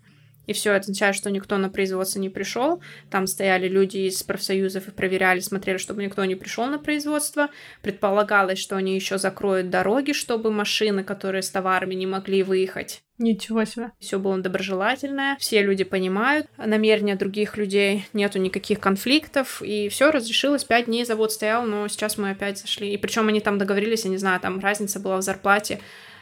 и 0.46 0.52
все 0.52 0.72
это 0.72 0.80
означает, 0.80 1.14
что 1.14 1.30
никто 1.30 1.58
на 1.58 1.68
производство 1.68 2.18
не 2.18 2.28
пришел. 2.28 2.82
Там 3.10 3.26
стояли 3.26 3.68
люди 3.68 3.98
из 3.98 4.22
профсоюзов 4.22 4.88
и 4.88 4.90
проверяли, 4.90 5.40
смотрели, 5.40 5.78
чтобы 5.78 6.02
никто 6.02 6.24
не 6.24 6.34
пришел 6.34 6.66
на 6.66 6.78
производство. 6.78 7.50
Предполагалось, 7.82 8.58
что 8.58 8.76
они 8.76 8.94
еще 8.94 9.18
закроют 9.18 9.70
дороги, 9.70 10.12
чтобы 10.12 10.50
машины, 10.50 11.04
которые 11.04 11.42
с 11.42 11.50
товарами 11.50 11.94
не 11.94 12.06
могли 12.06 12.42
выехать. 12.42 13.02
Ничего 13.18 13.64
себе. 13.66 13.92
Все 14.00 14.18
было 14.18 14.38
доброжелательное, 14.38 15.36
все 15.38 15.62
люди 15.62 15.84
понимают 15.84 16.46
намерения 16.56 17.16
других 17.16 17.58
людей, 17.58 18.06
нету 18.14 18.38
никаких 18.38 18.80
конфликтов, 18.80 19.60
и 19.60 19.90
все 19.90 20.10
разрешилось. 20.10 20.64
Пять 20.64 20.86
дней 20.86 21.04
завод 21.04 21.30
стоял, 21.30 21.64
но 21.64 21.86
сейчас 21.88 22.16
мы 22.16 22.30
опять 22.30 22.58
зашли. 22.58 22.94
И 22.94 22.96
причем 22.96 23.28
они 23.28 23.40
там 23.40 23.58
договорились, 23.58 24.04
я 24.04 24.10
не 24.10 24.16
знаю, 24.16 24.40
там 24.40 24.58
разница 24.58 25.00
была 25.00 25.18
в 25.18 25.22
зарплате 25.22 25.80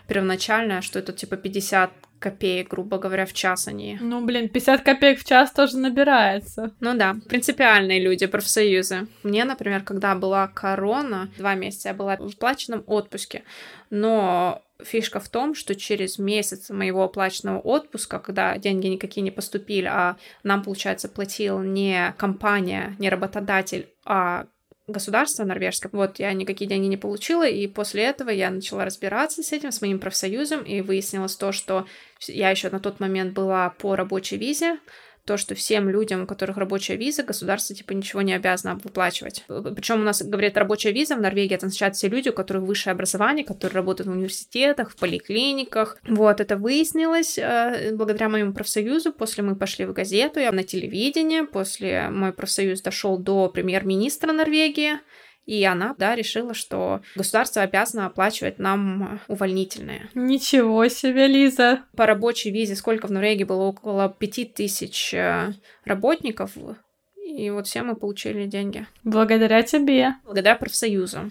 первоначальная, 0.08 0.80
что 0.80 0.98
это 0.98 1.12
типа 1.12 1.36
50 1.36 1.92
копеек, 2.18 2.70
грубо 2.70 2.98
говоря, 2.98 3.26
в 3.26 3.32
час 3.32 3.68
они. 3.68 3.98
Ну, 4.00 4.24
блин, 4.24 4.48
50 4.48 4.82
копеек 4.82 5.20
в 5.20 5.24
час 5.24 5.52
тоже 5.52 5.78
набирается. 5.78 6.72
Ну 6.80 6.96
да, 6.96 7.16
принципиальные 7.28 8.00
люди, 8.00 8.26
профсоюзы. 8.26 9.06
Мне, 9.22 9.44
например, 9.44 9.82
когда 9.82 10.14
была 10.14 10.48
корона, 10.48 11.30
два 11.38 11.54
месяца 11.54 11.88
я 11.88 11.94
была 11.94 12.16
в 12.16 12.36
плаченном 12.36 12.84
отпуске, 12.86 13.44
но 13.90 14.62
фишка 14.82 15.20
в 15.20 15.28
том, 15.28 15.54
что 15.54 15.74
через 15.74 16.18
месяц 16.18 16.70
моего 16.70 17.04
оплаченного 17.04 17.58
отпуска, 17.58 18.18
когда 18.18 18.56
деньги 18.58 18.86
никакие 18.86 19.22
не 19.22 19.30
поступили, 19.30 19.86
а 19.86 20.16
нам, 20.42 20.62
получается, 20.62 21.08
платил 21.08 21.60
не 21.60 22.14
компания, 22.16 22.94
не 22.98 23.10
работодатель, 23.10 23.88
а 24.04 24.46
государство 24.88 25.44
норвежское. 25.44 25.90
Вот 25.92 26.18
я 26.18 26.32
никакие 26.32 26.68
деньги 26.68 26.86
не 26.86 26.96
получила, 26.96 27.46
и 27.46 27.66
после 27.66 28.04
этого 28.04 28.30
я 28.30 28.50
начала 28.50 28.84
разбираться 28.84 29.42
с 29.42 29.52
этим, 29.52 29.70
с 29.70 29.80
моим 29.80 29.98
профсоюзом, 29.98 30.62
и 30.62 30.80
выяснилось 30.80 31.36
то, 31.36 31.52
что 31.52 31.86
я 32.26 32.50
еще 32.50 32.70
на 32.70 32.80
тот 32.80 32.98
момент 32.98 33.34
была 33.34 33.70
по 33.70 33.94
рабочей 33.94 34.36
визе, 34.36 34.78
то, 35.28 35.36
что 35.36 35.54
всем 35.54 35.90
людям, 35.90 36.22
у 36.22 36.26
которых 36.26 36.56
рабочая 36.56 36.96
виза, 36.96 37.22
государство 37.22 37.76
типа 37.76 37.92
ничего 37.92 38.22
не 38.22 38.32
обязано 38.32 38.80
выплачивать. 38.82 39.44
Причем 39.46 40.00
у 40.00 40.04
нас 40.04 40.22
говорят 40.22 40.56
рабочая 40.56 40.90
виза 40.90 41.16
в 41.16 41.20
Норвегии, 41.20 41.54
это 41.54 41.66
означает 41.66 41.96
все 41.96 42.08
люди, 42.08 42.30
у 42.30 42.32
которых 42.32 42.62
высшее 42.62 42.92
образование, 42.92 43.44
которые 43.44 43.74
работают 43.74 44.08
в 44.08 44.12
университетах, 44.12 44.90
в 44.90 44.96
поликлиниках. 44.96 45.98
Вот, 46.08 46.40
это 46.40 46.56
выяснилось 46.56 47.36
э, 47.36 47.94
благодаря 47.94 48.30
моему 48.30 48.54
профсоюзу. 48.54 49.12
После 49.12 49.44
мы 49.44 49.54
пошли 49.54 49.84
в 49.84 49.92
газету, 49.92 50.40
я 50.40 50.50
на 50.50 50.64
телевидение, 50.64 51.44
после 51.44 52.08
мой 52.08 52.32
профсоюз 52.32 52.80
дошел 52.80 53.18
до 53.18 53.50
премьер-министра 53.50 54.32
Норвегии, 54.32 54.94
и 55.48 55.64
она, 55.64 55.94
да, 55.96 56.14
решила, 56.14 56.52
что 56.52 57.00
государство 57.16 57.62
обязано 57.62 58.04
оплачивать 58.04 58.58
нам 58.58 59.18
увольнительные. 59.28 60.10
Ничего 60.14 60.86
себе, 60.88 61.26
Лиза! 61.26 61.84
По 61.96 62.04
рабочей 62.04 62.50
визе 62.50 62.76
сколько 62.76 63.06
в 63.06 63.10
Норвегии 63.10 63.44
было? 63.44 63.62
Около 63.62 64.10
пяти 64.10 64.44
тысяч 64.44 65.14
э, 65.14 65.54
работников. 65.86 66.52
И 67.24 67.48
вот 67.48 67.66
все 67.66 67.82
мы 67.82 67.96
получили 67.96 68.44
деньги. 68.44 68.86
Благодаря 69.04 69.62
тебе. 69.62 70.16
Благодаря 70.22 70.54
профсоюзу 70.54 71.30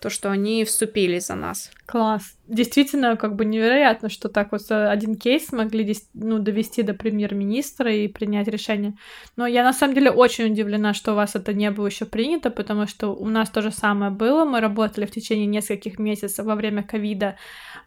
то, 0.00 0.10
что 0.10 0.30
они 0.30 0.64
вступили 0.64 1.18
за 1.18 1.34
нас. 1.34 1.70
Класс. 1.88 2.36
Действительно, 2.46 3.16
как 3.16 3.34
бы 3.34 3.46
невероятно, 3.46 4.10
что 4.10 4.28
так 4.28 4.52
вот 4.52 4.70
один 4.70 5.16
кейс 5.16 5.46
смогли 5.46 5.96
ну, 6.12 6.38
довести 6.38 6.82
до 6.82 6.92
премьер-министра 6.92 7.90
и 7.90 8.08
принять 8.08 8.46
решение. 8.46 8.92
Но 9.36 9.46
я 9.46 9.64
на 9.64 9.72
самом 9.72 9.94
деле 9.94 10.10
очень 10.10 10.52
удивлена, 10.52 10.92
что 10.92 11.12
у 11.12 11.14
вас 11.14 11.34
это 11.34 11.54
не 11.54 11.70
было 11.70 11.86
еще 11.86 12.04
принято, 12.04 12.50
потому 12.50 12.86
что 12.86 13.14
у 13.14 13.26
нас 13.26 13.48
то 13.48 13.62
же 13.62 13.70
самое 13.70 14.10
было. 14.10 14.44
Мы 14.44 14.60
работали 14.60 15.06
в 15.06 15.10
течение 15.10 15.46
нескольких 15.46 15.98
месяцев 15.98 16.44
во 16.44 16.56
время 16.56 16.82
ковида 16.82 17.38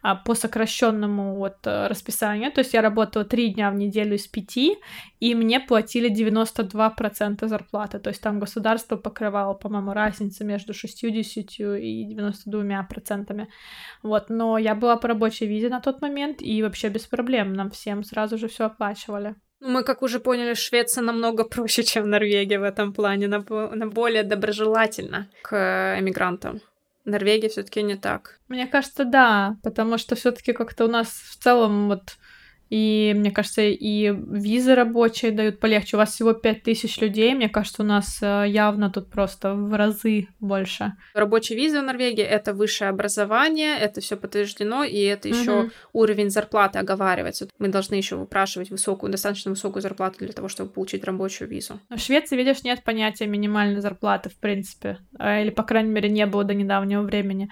а, 0.02 0.16
по 0.16 0.34
сокращенному 0.34 1.36
вот 1.36 1.58
э, 1.64 1.86
расписанию. 1.86 2.50
То 2.50 2.62
есть 2.62 2.74
я 2.74 2.82
работала 2.82 3.24
три 3.24 3.50
дня 3.50 3.70
в 3.70 3.76
неделю 3.76 4.16
из 4.16 4.26
пяти, 4.26 4.78
и 5.20 5.32
мне 5.36 5.60
платили 5.60 6.10
92% 6.10 7.46
зарплаты. 7.46 8.00
То 8.00 8.10
есть 8.10 8.20
там 8.20 8.40
государство 8.40 8.96
покрывало, 8.96 9.54
по-моему, 9.54 9.92
разницу 9.92 10.44
между 10.44 10.74
60 10.74 11.60
и 11.78 12.16
92%. 12.16 13.46
Вот, 14.02 14.30
но 14.30 14.58
я 14.58 14.74
была 14.74 14.96
по 14.96 15.08
рабочей 15.08 15.46
визе 15.46 15.68
на 15.68 15.80
тот 15.80 16.00
момент, 16.02 16.42
и 16.42 16.62
вообще 16.62 16.88
без 16.88 17.06
проблем. 17.06 17.52
Нам 17.54 17.70
всем 17.70 18.04
сразу 18.04 18.38
же 18.38 18.48
все 18.48 18.64
оплачивали. 18.64 19.34
Ну, 19.60 19.70
мы, 19.70 19.84
как 19.84 20.02
уже 20.02 20.18
поняли, 20.18 20.54
Швеция 20.54 21.02
намного 21.02 21.44
проще, 21.44 21.84
чем 21.84 22.10
Норвегия 22.10 22.58
в 22.58 22.64
этом 22.64 22.92
плане, 22.92 23.28
на, 23.28 23.44
на 23.48 23.86
более 23.86 24.24
доброжелательно 24.24 25.28
к 25.42 25.96
эмигрантам. 25.98 26.60
Норвегия 27.04 27.48
все-таки 27.48 27.82
не 27.82 27.96
так. 27.96 28.40
Мне 28.48 28.66
кажется, 28.66 29.04
да, 29.04 29.56
потому 29.62 29.98
что 29.98 30.14
все-таки 30.14 30.52
как-то 30.52 30.84
у 30.84 30.88
нас 30.88 31.08
в 31.08 31.42
целом 31.42 31.88
вот 31.88 32.16
и, 32.72 33.12
мне 33.14 33.30
кажется, 33.30 33.60
и 33.60 34.14
визы 34.30 34.74
рабочие 34.74 35.30
дают 35.30 35.60
полегче. 35.60 35.96
У 35.96 35.98
вас 35.98 36.14
всего 36.14 36.32
5000 36.32 37.02
людей, 37.02 37.34
мне 37.34 37.50
кажется, 37.50 37.82
у 37.82 37.84
нас 37.84 38.18
э, 38.22 38.44
явно 38.48 38.90
тут 38.90 39.10
просто 39.10 39.52
в 39.52 39.76
разы 39.76 40.28
больше. 40.40 40.94
Рабочие 41.12 41.58
визы 41.58 41.80
в 41.80 41.82
Норвегии— 41.82 42.24
это 42.24 42.54
высшее 42.54 42.88
образование, 42.88 43.76
это 43.78 44.00
все 44.00 44.16
подтверждено, 44.16 44.84
и 44.84 45.02
это 45.02 45.28
еще 45.28 45.52
угу. 45.52 45.70
уровень 45.92 46.30
зарплаты 46.30 46.78
оговаривается. 46.78 47.46
Мы 47.58 47.68
должны 47.68 47.96
еще 47.96 48.16
выпрашивать 48.16 48.70
высокую, 48.70 49.12
достаточно 49.12 49.50
высокую 49.50 49.82
зарплату 49.82 50.20
для 50.20 50.32
того, 50.32 50.48
чтобы 50.48 50.70
получить 50.70 51.04
рабочую 51.04 51.50
визу. 51.50 51.78
В 51.90 51.98
Швеции, 51.98 52.36
видишь, 52.36 52.62
нет 52.62 52.82
понятия 52.84 53.26
минимальной 53.26 53.82
зарплаты, 53.82 54.30
в 54.30 54.36
принципе. 54.36 54.96
А, 55.18 55.42
или, 55.42 55.50
по 55.50 55.62
крайней 55.62 55.90
мере, 55.90 56.08
не 56.08 56.24
было 56.24 56.42
до 56.42 56.54
недавнего 56.54 57.02
времени 57.02 57.50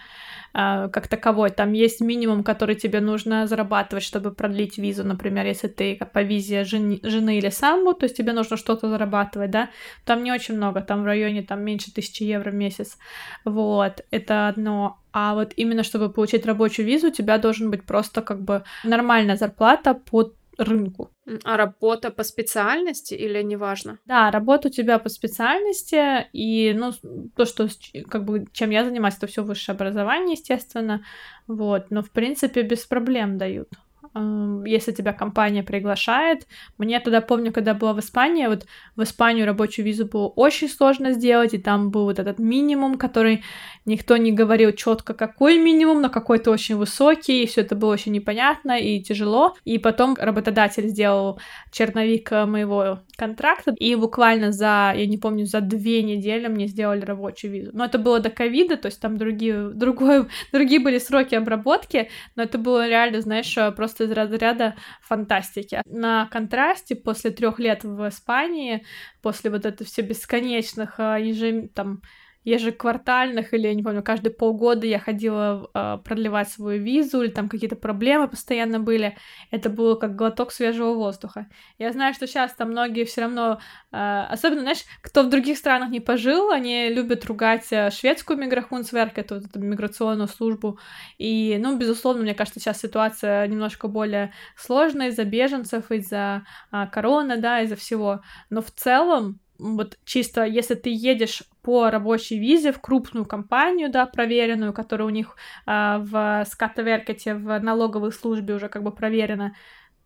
а, 0.54 0.88
как 0.88 1.08
таковой. 1.08 1.50
Там 1.50 1.74
есть 1.74 2.00
минимум, 2.00 2.42
который 2.42 2.74
тебе 2.74 3.00
нужно 3.00 3.46
зарабатывать, 3.46 4.02
чтобы 4.02 4.32
продлить 4.32 4.78
визу 4.78 5.09
например, 5.10 5.46
если 5.46 5.68
ты 5.68 5.98
по 6.12 6.22
визе 6.22 6.64
жени, 6.64 7.00
жены 7.02 7.38
или 7.38 7.50
самбу, 7.50 7.94
то 7.94 8.04
есть 8.04 8.16
тебе 8.16 8.32
нужно 8.32 8.56
что-то 8.56 8.88
зарабатывать, 8.88 9.50
да, 9.50 9.68
там 10.04 10.24
не 10.24 10.32
очень 10.32 10.56
много, 10.56 10.80
там 10.80 11.02
в 11.02 11.06
районе 11.06 11.42
там 11.42 11.62
меньше 11.62 11.92
тысячи 11.92 12.22
евро 12.22 12.50
в 12.50 12.54
месяц, 12.54 12.98
вот, 13.44 14.04
это 14.10 14.48
одно. 14.48 14.98
А 15.12 15.34
вот 15.34 15.52
именно 15.56 15.82
чтобы 15.82 16.12
получить 16.12 16.46
рабочую 16.46 16.86
визу, 16.86 17.08
у 17.08 17.12
тебя 17.12 17.38
должен 17.38 17.70
быть 17.70 17.84
просто 17.84 18.22
как 18.22 18.40
бы 18.42 18.62
нормальная 18.84 19.36
зарплата 19.36 19.94
под 19.94 20.34
рынку. 20.60 21.10
А 21.44 21.56
работа 21.56 22.10
по 22.10 22.22
специальности 22.22 23.14
или 23.14 23.42
неважно? 23.42 23.98
Да, 24.04 24.30
работа 24.30 24.68
у 24.68 24.70
тебя 24.70 24.98
по 24.98 25.08
специальности, 25.08 26.28
и, 26.32 26.74
ну, 26.74 26.92
то, 27.36 27.44
что, 27.44 27.68
как 28.08 28.24
бы, 28.24 28.46
чем 28.52 28.70
я 28.70 28.84
занимаюсь, 28.84 29.16
это 29.16 29.26
все 29.26 29.42
высшее 29.42 29.76
образование, 29.76 30.32
естественно, 30.32 31.04
вот, 31.46 31.90
но, 31.90 32.02
в 32.02 32.10
принципе, 32.10 32.62
без 32.62 32.84
проблем 32.84 33.38
дают 33.38 33.68
если 34.14 34.92
тебя 34.92 35.12
компания 35.12 35.62
приглашает. 35.62 36.46
Мне 36.78 36.98
тогда 36.98 37.20
помню, 37.20 37.52
когда 37.52 37.74
была 37.74 37.92
в 37.92 38.00
Испании, 38.00 38.46
вот 38.48 38.66
в 38.96 39.02
Испанию 39.02 39.46
рабочую 39.46 39.84
визу 39.86 40.04
было 40.04 40.26
очень 40.26 40.68
сложно 40.68 41.12
сделать, 41.12 41.54
и 41.54 41.58
там 41.58 41.90
был 41.90 42.04
вот 42.04 42.18
этот 42.18 42.38
минимум, 42.40 42.98
который 42.98 43.44
никто 43.84 44.16
не 44.16 44.32
говорил 44.32 44.72
четко, 44.72 45.14
какой 45.14 45.58
минимум, 45.58 46.00
но 46.00 46.10
какой-то 46.10 46.50
очень 46.50 46.76
высокий, 46.76 47.42
и 47.42 47.46
все 47.46 47.60
это 47.60 47.76
было 47.76 47.92
очень 47.92 48.12
непонятно 48.12 48.78
и 48.78 49.00
тяжело. 49.00 49.56
И 49.64 49.78
потом 49.78 50.16
работодатель 50.18 50.88
сделал 50.88 51.40
черновик 51.70 52.32
э, 52.32 52.46
моего 52.46 53.00
контракта, 53.16 53.72
и 53.78 53.94
буквально 53.94 54.50
за, 54.50 54.92
я 54.96 55.06
не 55.06 55.18
помню, 55.18 55.46
за 55.46 55.60
две 55.60 56.02
недели 56.02 56.48
мне 56.48 56.66
сделали 56.66 57.04
рабочую 57.04 57.52
визу. 57.52 57.70
Но 57.74 57.84
это 57.84 57.98
было 57.98 58.18
до 58.18 58.30
ковида, 58.30 58.76
то 58.76 58.86
есть 58.86 59.00
там 59.00 59.18
другие, 59.18 59.70
другой, 59.74 60.26
другие 60.52 60.80
были 60.80 60.98
сроки 60.98 61.34
обработки, 61.36 62.08
но 62.34 62.42
это 62.42 62.58
было 62.58 62.88
реально, 62.88 63.20
знаешь, 63.20 63.56
просто 63.76 63.99
просто 64.00 64.04
из 64.04 64.12
разряда 64.12 64.74
фантастики. 65.02 65.82
На 65.86 66.26
контрасте 66.26 66.94
после 66.94 67.30
трех 67.30 67.58
лет 67.58 67.84
в 67.84 68.08
Испании, 68.08 68.84
после 69.22 69.50
вот 69.50 69.66
этого 69.66 69.88
все 69.88 70.02
бесконечных 70.02 70.94
а, 70.98 71.18
ежем, 71.18 71.68
там, 71.68 72.02
ежеквартальных, 72.44 73.52
или 73.52 73.66
я 73.66 73.74
не 73.74 73.82
помню, 73.82 74.02
каждые 74.02 74.32
полгода 74.32 74.86
я 74.86 74.98
ходила 74.98 75.70
э, 75.74 75.98
продлевать 76.02 76.48
свою 76.48 76.82
визу, 76.82 77.22
или 77.22 77.30
там 77.30 77.48
какие-то 77.48 77.76
проблемы 77.76 78.28
постоянно 78.28 78.80
были. 78.80 79.16
Это 79.50 79.68
было 79.68 79.94
как 79.94 80.16
глоток 80.16 80.50
свежего 80.50 80.94
воздуха. 80.94 81.48
Я 81.78 81.92
знаю, 81.92 82.14
что 82.14 82.26
сейчас 82.26 82.54
там 82.54 82.70
многие 82.70 83.04
все 83.04 83.22
равно, 83.22 83.60
э, 83.92 84.26
особенно, 84.30 84.62
знаешь, 84.62 84.84
кто 85.02 85.22
в 85.22 85.28
других 85.28 85.58
странах 85.58 85.90
не 85.90 86.00
пожил, 86.00 86.50
они 86.50 86.88
любят 86.88 87.26
ругать 87.26 87.66
э, 87.72 87.90
шведскую 87.90 88.38
миграхунсверк, 88.38 89.18
эту, 89.18 89.36
эту 89.36 89.60
миграционную 89.60 90.28
службу. 90.28 90.78
И, 91.18 91.58
ну, 91.60 91.76
безусловно, 91.76 92.22
мне 92.22 92.34
кажется, 92.34 92.58
сейчас 92.58 92.80
ситуация 92.80 93.46
немножко 93.48 93.86
более 93.86 94.32
сложная 94.56 95.08
из-за 95.08 95.24
беженцев, 95.24 95.90
из-за 95.90 96.44
э, 96.72 96.86
короны, 96.90 97.36
да, 97.36 97.60
из-за 97.60 97.76
всего. 97.76 98.22
Но 98.48 98.62
в 98.62 98.70
целом 98.70 99.40
вот 99.60 99.98
чисто 100.04 100.44
если 100.44 100.74
ты 100.74 100.90
едешь 100.90 101.42
по 101.62 101.90
рабочей 101.90 102.38
визе 102.38 102.72
в 102.72 102.80
крупную 102.80 103.26
компанию, 103.26 103.90
да, 103.90 104.06
проверенную, 104.06 104.72
которая 104.72 105.06
у 105.06 105.10
них 105.10 105.36
э, 105.66 105.98
в 105.98 106.44
Скаттаверкете, 106.48 107.34
в 107.34 107.58
налоговой 107.60 108.12
службе 108.12 108.54
уже 108.54 108.68
как 108.68 108.82
бы 108.82 108.92
проверена, 108.92 109.54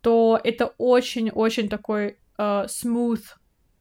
то 0.01 0.39
это 0.43 0.73
очень-очень 0.77 1.69
такой 1.69 2.17
э, 2.37 2.65
smooth 2.67 3.23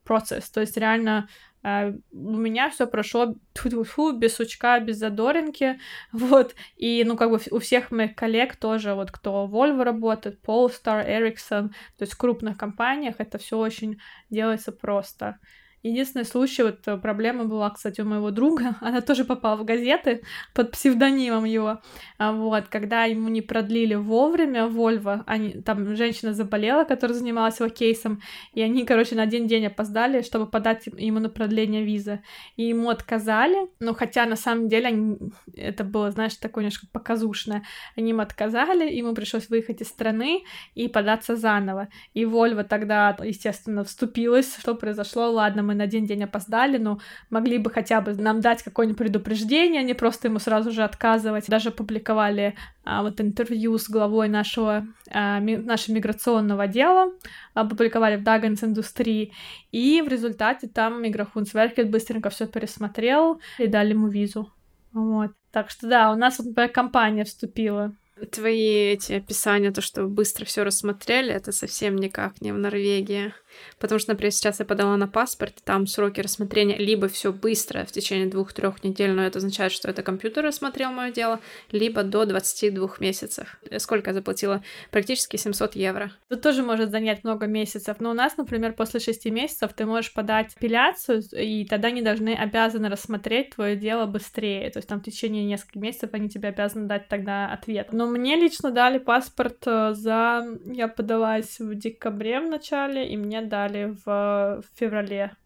процесс, 0.04 0.50
то 0.50 0.60
есть 0.60 0.76
реально 0.76 1.28
Uh, 1.64 1.98
у 2.12 2.36
меня 2.36 2.68
все 2.68 2.86
прошло 2.86 3.36
тьфу 3.54 4.12
без 4.12 4.36
сучка, 4.36 4.78
без 4.80 4.98
задоринки, 4.98 5.80
вот, 6.12 6.54
и, 6.76 7.02
ну, 7.06 7.16
как 7.16 7.30
бы 7.30 7.40
у 7.50 7.58
всех 7.58 7.90
моих 7.90 8.14
коллег 8.14 8.56
тоже, 8.56 8.92
вот, 8.94 9.10
кто 9.10 9.48
Volvo 9.50 9.82
работает, 9.82 10.40
Polestar, 10.46 11.08
Ericsson, 11.08 11.70
то 11.70 12.02
есть 12.02 12.12
в 12.12 12.18
крупных 12.18 12.58
компаниях 12.58 13.14
это 13.16 13.38
все 13.38 13.58
очень 13.58 13.98
делается 14.28 14.72
просто. 14.72 15.38
Единственный 15.84 16.24
случай, 16.24 16.62
вот 16.62 16.78
э, 16.86 16.96
проблема 16.96 17.44
была, 17.44 17.68
кстати, 17.68 18.00
у 18.00 18.06
моего 18.06 18.30
друга, 18.30 18.76
она 18.80 19.02
тоже 19.02 19.26
попала 19.26 19.56
в 19.56 19.66
газеты 19.66 20.22
под 20.54 20.70
псевдонимом 20.70 21.44
его, 21.44 21.82
а 22.16 22.32
вот, 22.32 22.68
когда 22.70 23.04
ему 23.04 23.28
не 23.28 23.42
продлили 23.42 23.94
вовремя 23.94 24.66
Вольво, 24.66 25.24
они, 25.26 25.50
там 25.60 25.94
женщина 25.94 26.32
заболела, 26.32 26.84
которая 26.84 27.14
занималась 27.14 27.60
его 27.60 27.68
кейсом, 27.68 28.22
и 28.54 28.62
они, 28.62 28.86
короче, 28.86 29.14
на 29.14 29.24
один 29.24 29.46
день 29.46 29.66
опоздали, 29.66 30.22
чтобы 30.22 30.46
подать 30.46 30.86
ему 30.86 31.18
на 31.18 31.28
продление 31.28 31.84
визы, 31.84 32.22
и 32.56 32.62
ему 32.62 32.88
отказали, 32.88 33.68
но 33.78 33.92
хотя 33.92 34.24
на 34.24 34.36
самом 34.36 34.68
деле 34.68 34.86
они, 34.86 35.18
это 35.54 35.84
было, 35.84 36.10
знаешь, 36.10 36.34
такое 36.36 36.64
немножко 36.64 36.86
показушное, 36.92 37.62
они 37.94 38.12
ему 38.12 38.22
отказали, 38.22 38.90
ему 38.90 39.12
пришлось 39.12 39.50
выехать 39.50 39.82
из 39.82 39.88
страны 39.88 40.44
и 40.74 40.88
податься 40.88 41.36
заново, 41.36 41.88
и 42.14 42.24
Вольво 42.24 42.64
тогда, 42.64 43.14
естественно, 43.22 43.84
вступилась, 43.84 44.56
что 44.58 44.74
произошло, 44.74 45.30
ладно, 45.30 45.62
мы 45.62 45.73
на 45.74 45.84
один 45.84 46.06
день 46.06 46.24
опоздали, 46.24 46.78
но 46.78 47.00
могли 47.30 47.58
бы 47.58 47.70
хотя 47.70 48.00
бы 48.00 48.14
нам 48.14 48.40
дать 48.40 48.62
какое-нибудь 48.62 48.98
предупреждение, 48.98 49.80
а 49.80 49.84
не 49.84 49.94
просто 49.94 50.28
ему 50.28 50.38
сразу 50.38 50.70
же 50.70 50.82
отказывать. 50.82 51.48
Даже 51.48 51.70
публиковали 51.70 52.54
а, 52.84 53.02
вот 53.02 53.20
интервью 53.20 53.76
с 53.78 53.88
главой 53.88 54.28
нашего, 54.28 54.86
а, 55.10 55.38
ми, 55.40 55.56
нашего 55.56 55.94
миграционного 55.96 56.64
отдела, 56.64 57.12
опубликовали 57.54 58.16
в 58.16 58.22
Дагганс 58.22 58.64
индустрии, 58.64 59.32
и 59.72 60.02
в 60.02 60.08
результате 60.08 60.68
там 60.68 61.02
Миграхунсверкет 61.02 61.90
быстренько 61.90 62.30
все 62.30 62.46
пересмотрел 62.46 63.40
и 63.58 63.66
дали 63.66 63.90
ему 63.90 64.08
визу. 64.08 64.52
Вот. 64.92 65.32
Так 65.50 65.70
что 65.70 65.88
да, 65.88 66.12
у 66.12 66.16
нас 66.16 66.38
вот 66.38 66.70
компания 66.72 67.24
вступила 67.24 67.94
Твои 68.30 68.92
эти 68.92 69.14
описания, 69.14 69.72
то, 69.72 69.80
что 69.80 70.04
быстро 70.04 70.44
все 70.44 70.62
рассмотрели, 70.62 71.32
это 71.32 71.50
совсем 71.50 71.96
никак 71.96 72.40
не 72.40 72.52
в 72.52 72.58
Норвегии. 72.58 73.34
Потому 73.78 73.98
что, 73.98 74.12
например, 74.12 74.32
сейчас 74.32 74.60
я 74.60 74.64
подала 74.64 74.96
на 74.96 75.08
паспорт, 75.08 75.54
там 75.64 75.86
сроки 75.86 76.20
рассмотрения 76.20 76.76
либо 76.76 77.08
все 77.08 77.32
быстро 77.32 77.84
в 77.84 77.92
течение 77.92 78.26
двух-трех 78.26 78.82
недель, 78.84 79.12
но 79.12 79.22
это 79.24 79.38
означает, 79.38 79.72
что 79.72 79.88
это 79.88 80.02
компьютер 80.02 80.44
рассмотрел 80.44 80.90
мое 80.90 81.10
дело, 81.10 81.40
либо 81.70 82.02
до 82.02 82.24
22 82.24 82.96
месяцев. 83.00 83.56
Сколько 83.78 84.10
я 84.10 84.14
заплатила? 84.14 84.62
Практически 84.90 85.36
700 85.36 85.76
евро. 85.76 86.12
Это 86.28 86.40
тоже 86.40 86.62
может 86.62 86.90
занять 86.90 87.24
много 87.24 87.46
месяцев. 87.46 87.96
Но 88.00 88.10
у 88.10 88.14
нас, 88.14 88.36
например, 88.36 88.72
после 88.72 89.00
6 89.00 89.26
месяцев 89.26 89.72
ты 89.74 89.86
можешь 89.86 90.12
подать 90.12 90.54
апелляцию, 90.56 91.22
и 91.32 91.64
тогда 91.66 91.88
они 91.88 92.02
должны 92.02 92.34
обязаны 92.34 92.88
рассмотреть 92.88 93.50
твое 93.50 93.76
дело 93.76 94.06
быстрее. 94.06 94.70
То 94.70 94.78
есть 94.78 94.88
там 94.88 95.00
в 95.00 95.04
течение 95.04 95.44
нескольких 95.44 95.80
месяцев 95.80 96.10
они 96.12 96.28
тебе 96.28 96.48
обязаны 96.48 96.86
дать 96.86 97.08
тогда 97.08 97.46
ответ. 97.52 97.92
Но 97.92 98.06
мне 98.06 98.36
лично 98.36 98.70
дали 98.70 98.98
паспорт 98.98 99.62
э, 99.66 99.94
за... 99.94 100.44
Я 100.64 100.88
подалась 100.88 101.58
в 101.58 101.74
декабре 101.74 102.40
в 102.40 102.48
начале, 102.48 103.08
и 103.08 103.16
мне 103.16 103.42
дали 103.44 103.96
в 104.04 104.62
феврале 104.74 105.36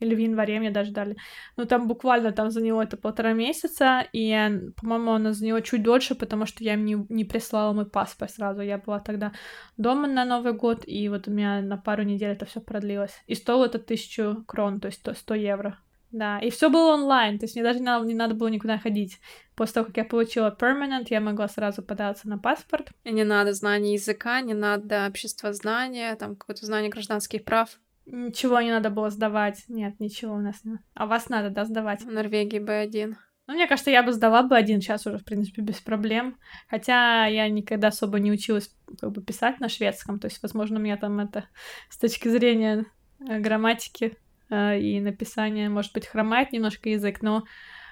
или 0.00 0.14
в 0.14 0.18
январе 0.18 0.58
мне 0.60 0.70
даже 0.70 0.92
дали. 0.92 1.16
Ну, 1.56 1.64
там 1.64 1.88
буквально 1.88 2.32
там 2.32 2.50
за 2.50 2.60
него 2.60 2.82
это 2.82 2.96
полтора 2.96 3.32
месяца, 3.32 4.06
и, 4.12 4.36
по-моему, 4.76 5.12
она 5.12 5.32
за 5.32 5.46
него 5.46 5.60
чуть 5.60 5.82
дольше, 5.82 6.14
потому 6.14 6.46
что 6.46 6.64
я 6.64 6.74
им 6.74 6.84
не, 6.84 7.06
не 7.08 7.24
прислала 7.24 7.72
мой 7.72 7.86
паспорт 7.86 8.30
сразу. 8.30 8.60
Я 8.62 8.78
была 8.78 9.00
тогда 9.00 9.32
дома 9.76 10.06
на 10.06 10.24
Новый 10.24 10.52
год, 10.52 10.84
и 10.86 11.08
вот 11.08 11.28
у 11.28 11.30
меня 11.30 11.62
на 11.62 11.76
пару 11.76 12.02
недель 12.02 12.30
это 12.30 12.44
все 12.44 12.60
продлилось. 12.60 13.22
И 13.26 13.34
стоило 13.34 13.66
это 13.66 13.78
тысячу 13.78 14.44
крон, 14.46 14.80
то 14.80 14.88
есть 14.88 15.06
100 15.14 15.34
евро. 15.34 15.78
Да, 16.16 16.38
и 16.38 16.48
все 16.48 16.70
было 16.70 16.94
онлайн, 16.94 17.38
то 17.38 17.44
есть 17.44 17.56
мне 17.56 17.62
даже 17.62 17.78
не 17.78 17.84
надо, 17.84 18.06
не 18.06 18.14
надо 18.14 18.34
было 18.34 18.48
никуда 18.48 18.78
ходить. 18.78 19.20
После 19.54 19.74
того, 19.74 19.86
как 19.88 19.98
я 19.98 20.04
получила 20.04 20.56
permanent, 20.58 21.08
я 21.10 21.20
могла 21.20 21.46
сразу 21.46 21.82
податься 21.82 22.26
на 22.26 22.38
паспорт. 22.38 22.90
И 23.04 23.12
не 23.12 23.22
надо 23.22 23.52
знания 23.52 23.92
языка, 23.92 24.40
не 24.40 24.54
надо 24.54 25.06
общество 25.06 25.52
знания, 25.52 26.14
там 26.14 26.34
какое-то 26.34 26.64
знание 26.64 26.90
гражданских 26.90 27.44
прав. 27.44 27.78
Ничего 28.06 28.62
не 28.62 28.70
надо 28.70 28.88
было 28.88 29.10
сдавать. 29.10 29.64
Нет, 29.68 30.00
ничего 30.00 30.36
у 30.36 30.40
нас 30.40 30.64
не. 30.64 30.78
А 30.94 31.04
вас 31.04 31.28
надо, 31.28 31.50
да, 31.50 31.66
сдавать? 31.66 32.02
В 32.02 32.10
Норвегии 32.10 32.60
B1. 32.60 33.14
Ну, 33.46 33.54
мне 33.54 33.66
кажется, 33.66 33.90
я 33.90 34.02
бы 34.02 34.14
сдала 34.14 34.42
бы 34.42 34.56
один 34.56 34.80
час 34.80 35.06
уже, 35.06 35.18
в 35.18 35.24
принципе, 35.24 35.60
без 35.60 35.80
проблем. 35.80 36.38
Хотя 36.70 37.26
я 37.26 37.46
никогда 37.50 37.88
особо 37.88 38.20
не 38.20 38.32
училась 38.32 38.74
как 38.98 39.12
бы 39.12 39.22
писать 39.22 39.60
на 39.60 39.68
шведском. 39.68 40.18
То 40.18 40.28
есть, 40.28 40.42
возможно, 40.42 40.78
у 40.78 40.82
меня 40.82 40.96
там 40.96 41.20
это 41.20 41.44
с 41.90 41.98
точки 41.98 42.28
зрения 42.28 42.86
э, 43.20 43.38
грамматики 43.38 44.16
и 44.50 45.00
написания, 45.00 45.68
может 45.68 45.92
быть, 45.92 46.06
хромает 46.06 46.52
немножко 46.52 46.88
язык, 46.88 47.22
но 47.22 47.44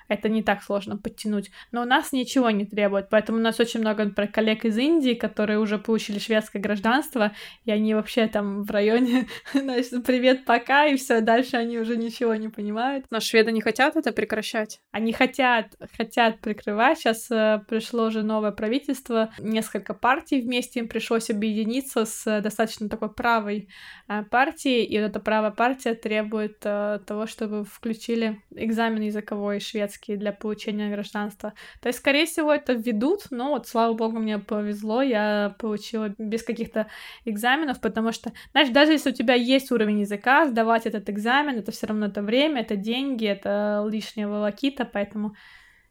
это 0.08 0.28
не 0.28 0.42
так 0.42 0.62
сложно 0.62 0.96
подтянуть. 0.96 1.50
Но 1.72 1.82
у 1.82 1.84
нас 1.84 2.12
ничего 2.12 2.50
не 2.50 2.64
требует, 2.64 3.08
поэтому 3.10 3.38
у 3.38 3.40
нас 3.40 3.58
очень 3.60 3.80
много, 3.80 4.04
например, 4.04 4.30
коллег 4.30 4.64
из 4.64 4.76
Индии, 4.78 5.14
которые 5.14 5.58
уже 5.58 5.78
получили 5.78 6.18
шведское 6.18 6.60
гражданство, 6.60 7.32
и 7.64 7.70
они 7.70 7.94
вообще 7.94 8.26
там 8.26 8.62
в 8.64 8.70
районе, 8.70 9.26
значит, 9.54 10.04
привет, 10.04 10.44
пока, 10.44 10.86
и 10.86 10.96
все, 10.96 11.20
дальше 11.20 11.56
они 11.56 11.78
уже 11.78 11.96
ничего 11.96 12.34
не 12.34 12.48
понимают. 12.48 13.06
Но 13.10 13.20
шведы 13.20 13.52
не 13.52 13.60
хотят 13.60 13.96
это 13.96 14.12
прекращать? 14.12 14.80
Они 14.92 15.12
хотят, 15.12 15.74
хотят 15.96 16.40
прикрывать. 16.40 16.98
Сейчас 16.98 17.30
э, 17.30 17.60
пришло 17.68 18.06
уже 18.06 18.22
новое 18.22 18.52
правительство, 18.52 19.30
несколько 19.38 19.94
партий 19.94 20.40
вместе 20.40 20.80
им 20.80 20.88
пришлось 20.88 21.30
объединиться 21.30 22.04
с 22.04 22.26
э, 22.26 22.40
достаточно 22.40 22.88
такой 22.88 23.12
правой 23.12 23.68
э, 24.08 24.22
партией, 24.24 24.84
и 24.84 24.98
вот 24.98 25.06
эта 25.06 25.20
правая 25.20 25.50
партия 25.50 25.94
требует 25.94 26.58
э, 26.64 27.00
того, 27.06 27.26
чтобы 27.26 27.64
включили 27.64 28.42
экзамен 28.54 29.02
языковой 29.02 29.60
шведский 29.60 29.93
немецкий 29.94 30.16
для 30.16 30.32
получения 30.32 30.90
гражданства. 30.90 31.52
То 31.80 31.88
есть, 31.88 31.98
скорее 31.98 32.26
всего, 32.26 32.52
это 32.52 32.72
введут, 32.74 33.26
но 33.30 33.50
вот, 33.50 33.66
слава 33.66 33.94
богу, 33.94 34.18
мне 34.18 34.38
повезло, 34.38 35.02
я 35.02 35.54
получила 35.58 36.14
без 36.18 36.42
каких-то 36.42 36.86
экзаменов, 37.24 37.80
потому 37.80 38.12
что, 38.12 38.32
знаешь, 38.52 38.70
даже 38.70 38.92
если 38.92 39.10
у 39.10 39.14
тебя 39.14 39.34
есть 39.34 39.72
уровень 39.72 40.00
языка, 40.00 40.46
сдавать 40.46 40.86
этот 40.86 41.10
экзамен, 41.10 41.58
это 41.58 41.72
все 41.72 41.86
равно 41.86 42.06
это 42.06 42.22
время, 42.22 42.62
это 42.62 42.76
деньги, 42.76 43.26
это 43.26 43.86
лишняя 43.90 44.28
волокита, 44.28 44.84
поэтому 44.84 45.34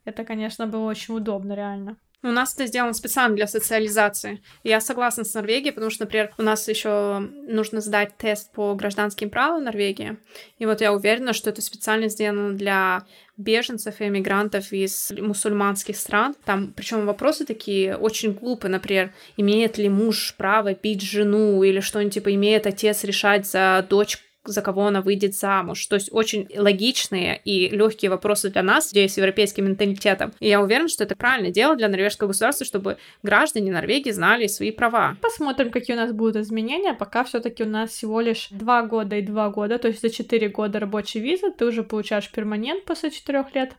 это, 0.06 0.24
конечно, 0.24 0.68
было 0.68 0.90
очень 0.90 1.16
удобно, 1.16 1.54
реально. 1.54 1.98
У 2.24 2.28
нас 2.28 2.54
это 2.56 2.68
сделано 2.68 2.94
специально 2.94 3.36
для 3.36 3.48
социализации. 3.48 4.42
Я 4.64 4.80
согласна 4.80 5.26
с 5.26 5.34
Норвегией, 5.34 5.74
потому 5.74 5.92
что, 5.92 6.06
например, 6.06 6.34
у 6.38 6.42
нас 6.42 6.68
еще 6.70 7.20
нужно 7.20 7.82
сдать 7.82 8.18
тест 8.18 8.54
по 8.54 8.74
гражданским 8.76 9.30
правам 9.30 9.66
Норвегии. 9.66 10.18
И 10.58 10.66
вот 10.66 10.80
я 10.80 10.94
уверена, 10.94 11.34
что 11.34 11.50
это 11.50 11.62
специально 11.62 12.08
сделано 12.08 12.54
для 12.54 13.06
беженцев 13.36 14.00
и 14.00 14.08
эмигрантов 14.08 14.72
из 14.72 15.12
мусульманских 15.12 15.98
стран. 15.98 16.34
Там, 16.46 16.72
причем 16.74 17.06
вопросы 17.06 17.46
такие 17.46 17.98
очень 17.98 18.32
глупые, 18.32 18.72
например, 18.72 19.14
имеет 19.36 19.78
ли 19.78 19.90
муж 19.90 20.36
право 20.38 20.74
пить 20.76 21.02
жену 21.02 21.62
или 21.64 21.82
что-нибудь 21.82 22.14
типа 22.14 22.34
имеет 22.34 22.68
отец 22.68 23.04
решать 23.04 23.46
за 23.46 23.86
дочь 23.90 24.20
за 24.46 24.62
кого 24.62 24.88
она 24.88 25.02
выйдет 25.02 25.36
замуж. 25.36 25.86
То 25.88 25.96
есть 25.96 26.10
очень 26.12 26.48
логичные 26.56 27.40
и 27.44 27.70
легкие 27.70 28.12
вопросы 28.12 28.50
для 28.50 28.64
нас, 28.64 28.92
людей 28.92 29.10
с 29.10 29.18
европейским 29.18 29.66
менталитетом. 29.66 30.34
И 30.40 30.48
я 30.48 30.62
уверена, 30.62 30.88
что 30.88 31.04
это 31.04 31.16
правильное 31.16 31.52
дело 31.52 31.76
для 31.76 31.88
норвежского 31.88 32.30
государства, 32.30 32.66
чтобы 32.66 32.98
граждане 33.24 33.72
Норвегии 33.72 34.12
знали 34.12 34.48
свои 34.48 34.72
права. 34.72 35.18
Посмотрим, 35.22 35.72
какие 35.72 35.96
у 35.96 36.00
нас 36.00 36.12
будут 36.12 36.38
изменения. 36.38 36.94
Пока 36.94 37.24
все-таки 37.24 37.64
у 37.64 37.68
нас 37.68 37.92
всего 37.92 38.22
лишь 38.22 38.50
два 38.52 38.84
года 38.84 39.16
и 39.18 39.22
два 39.22 39.50
года, 39.50 39.78
то 39.78 39.88
есть 39.88 40.02
за 40.02 40.10
четыре 40.10 40.50
года 40.50 40.80
рабочей 40.80 41.20
визы 41.20 41.52
ты 41.52 41.66
уже 41.66 41.84
получаешь 41.84 42.30
перманент 42.30 42.86
после 42.86 43.12
четырех 43.12 43.54
лет 43.56 43.74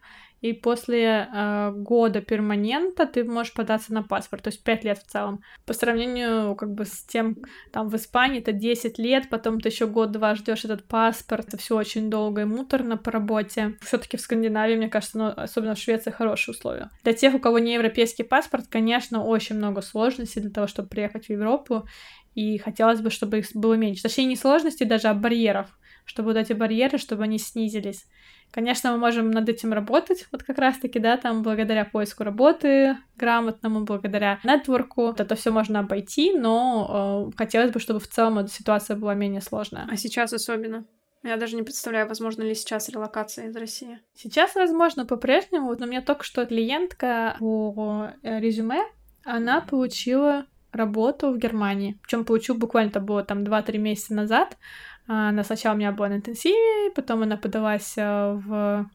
и 0.44 0.52
после 0.52 1.26
э, 1.32 1.72
года 1.74 2.20
перманента 2.20 3.06
ты 3.06 3.24
можешь 3.24 3.54
податься 3.54 3.94
на 3.94 4.02
паспорт, 4.02 4.42
то 4.42 4.48
есть 4.48 4.62
5 4.62 4.84
лет 4.84 4.98
в 4.98 5.10
целом. 5.10 5.42
По 5.64 5.72
сравнению 5.72 6.54
как 6.54 6.74
бы 6.74 6.84
с 6.84 7.02
тем, 7.04 7.38
там 7.72 7.88
в 7.88 7.96
Испании 7.96 8.40
это 8.40 8.52
10 8.52 8.98
лет, 8.98 9.30
потом 9.30 9.58
ты 9.58 9.70
еще 9.70 9.86
год-два 9.86 10.34
ждешь 10.34 10.66
этот 10.66 10.86
паспорт, 10.86 11.48
это 11.48 11.56
все 11.56 11.74
очень 11.74 12.10
долго 12.10 12.42
и 12.42 12.44
муторно 12.44 12.98
по 12.98 13.10
работе. 13.10 13.78
Все-таки 13.80 14.18
в 14.18 14.20
Скандинавии, 14.20 14.76
мне 14.76 14.90
кажется, 14.90 15.16
ну, 15.16 15.32
особенно 15.34 15.76
в 15.76 15.78
Швеции 15.78 16.10
хорошие 16.10 16.52
условия. 16.52 16.90
Для 17.04 17.14
тех, 17.14 17.32
у 17.32 17.38
кого 17.38 17.58
не 17.58 17.72
европейский 17.72 18.22
паспорт, 18.22 18.66
конечно, 18.68 19.24
очень 19.24 19.56
много 19.56 19.80
сложностей 19.80 20.42
для 20.42 20.50
того, 20.50 20.66
чтобы 20.66 20.90
приехать 20.90 21.24
в 21.24 21.30
Европу, 21.30 21.88
и 22.34 22.58
хотелось 22.58 23.00
бы, 23.00 23.08
чтобы 23.08 23.38
их 23.38 23.46
было 23.54 23.74
меньше. 23.74 24.02
Точнее, 24.02 24.26
не 24.26 24.36
сложностей 24.36 24.84
даже, 24.84 25.08
а 25.08 25.14
барьеров, 25.14 25.68
чтобы 26.04 26.34
вот 26.34 26.36
эти 26.36 26.52
барьеры, 26.52 26.98
чтобы 26.98 27.22
они 27.22 27.38
снизились. 27.38 28.04
Конечно, 28.54 28.92
мы 28.92 28.98
можем 28.98 29.32
над 29.32 29.48
этим 29.48 29.72
работать, 29.72 30.28
вот 30.30 30.44
как 30.44 30.58
раз-таки, 30.58 31.00
да, 31.00 31.16
там 31.16 31.42
благодаря 31.42 31.84
поиску 31.84 32.22
работы 32.22 32.96
грамотному, 33.16 33.80
благодаря 33.80 34.38
нетворку. 34.44 35.12
Это 35.18 35.34
все 35.34 35.50
можно 35.50 35.80
обойти, 35.80 36.32
но 36.38 37.32
э, 37.32 37.36
хотелось 37.36 37.72
бы, 37.72 37.80
чтобы 37.80 37.98
в 37.98 38.06
целом 38.06 38.38
эта 38.38 38.48
ситуация 38.50 38.96
была 38.96 39.14
менее 39.14 39.40
сложная. 39.40 39.88
А 39.90 39.96
сейчас 39.96 40.32
особенно? 40.32 40.86
Я 41.24 41.36
даже 41.36 41.56
не 41.56 41.64
представляю, 41.64 42.06
возможно 42.06 42.42
ли 42.42 42.54
сейчас 42.54 42.88
релокация 42.88 43.48
из 43.48 43.56
России. 43.56 43.98
Сейчас, 44.14 44.54
возможно, 44.54 45.04
по-прежнему. 45.04 45.66
Вот 45.66 45.82
у 45.82 45.86
меня 45.86 46.00
только 46.00 46.22
что 46.22 46.46
клиентка 46.46 47.34
по 47.40 48.10
э, 48.22 48.38
резюме, 48.38 48.84
она 49.24 49.62
получила 49.62 50.46
работу 50.70 51.32
в 51.32 51.38
Германии. 51.38 51.98
Причем 52.02 52.24
получила 52.24 52.56
буквально 52.56 52.90
это 52.90 53.00
было 53.00 53.24
там 53.24 53.42
2-3 53.42 53.78
месяца 53.78 54.14
назад. 54.14 54.56
Она 55.06 55.44
сначала 55.44 55.74
у 55.74 55.78
меня 55.78 55.92
была 55.92 56.08
на 56.08 56.16
интенсиве, 56.16 56.90
потом 56.94 57.22
она 57.22 57.36
подалась 57.36 57.94
э, 57.96 58.02
в 58.02 58.88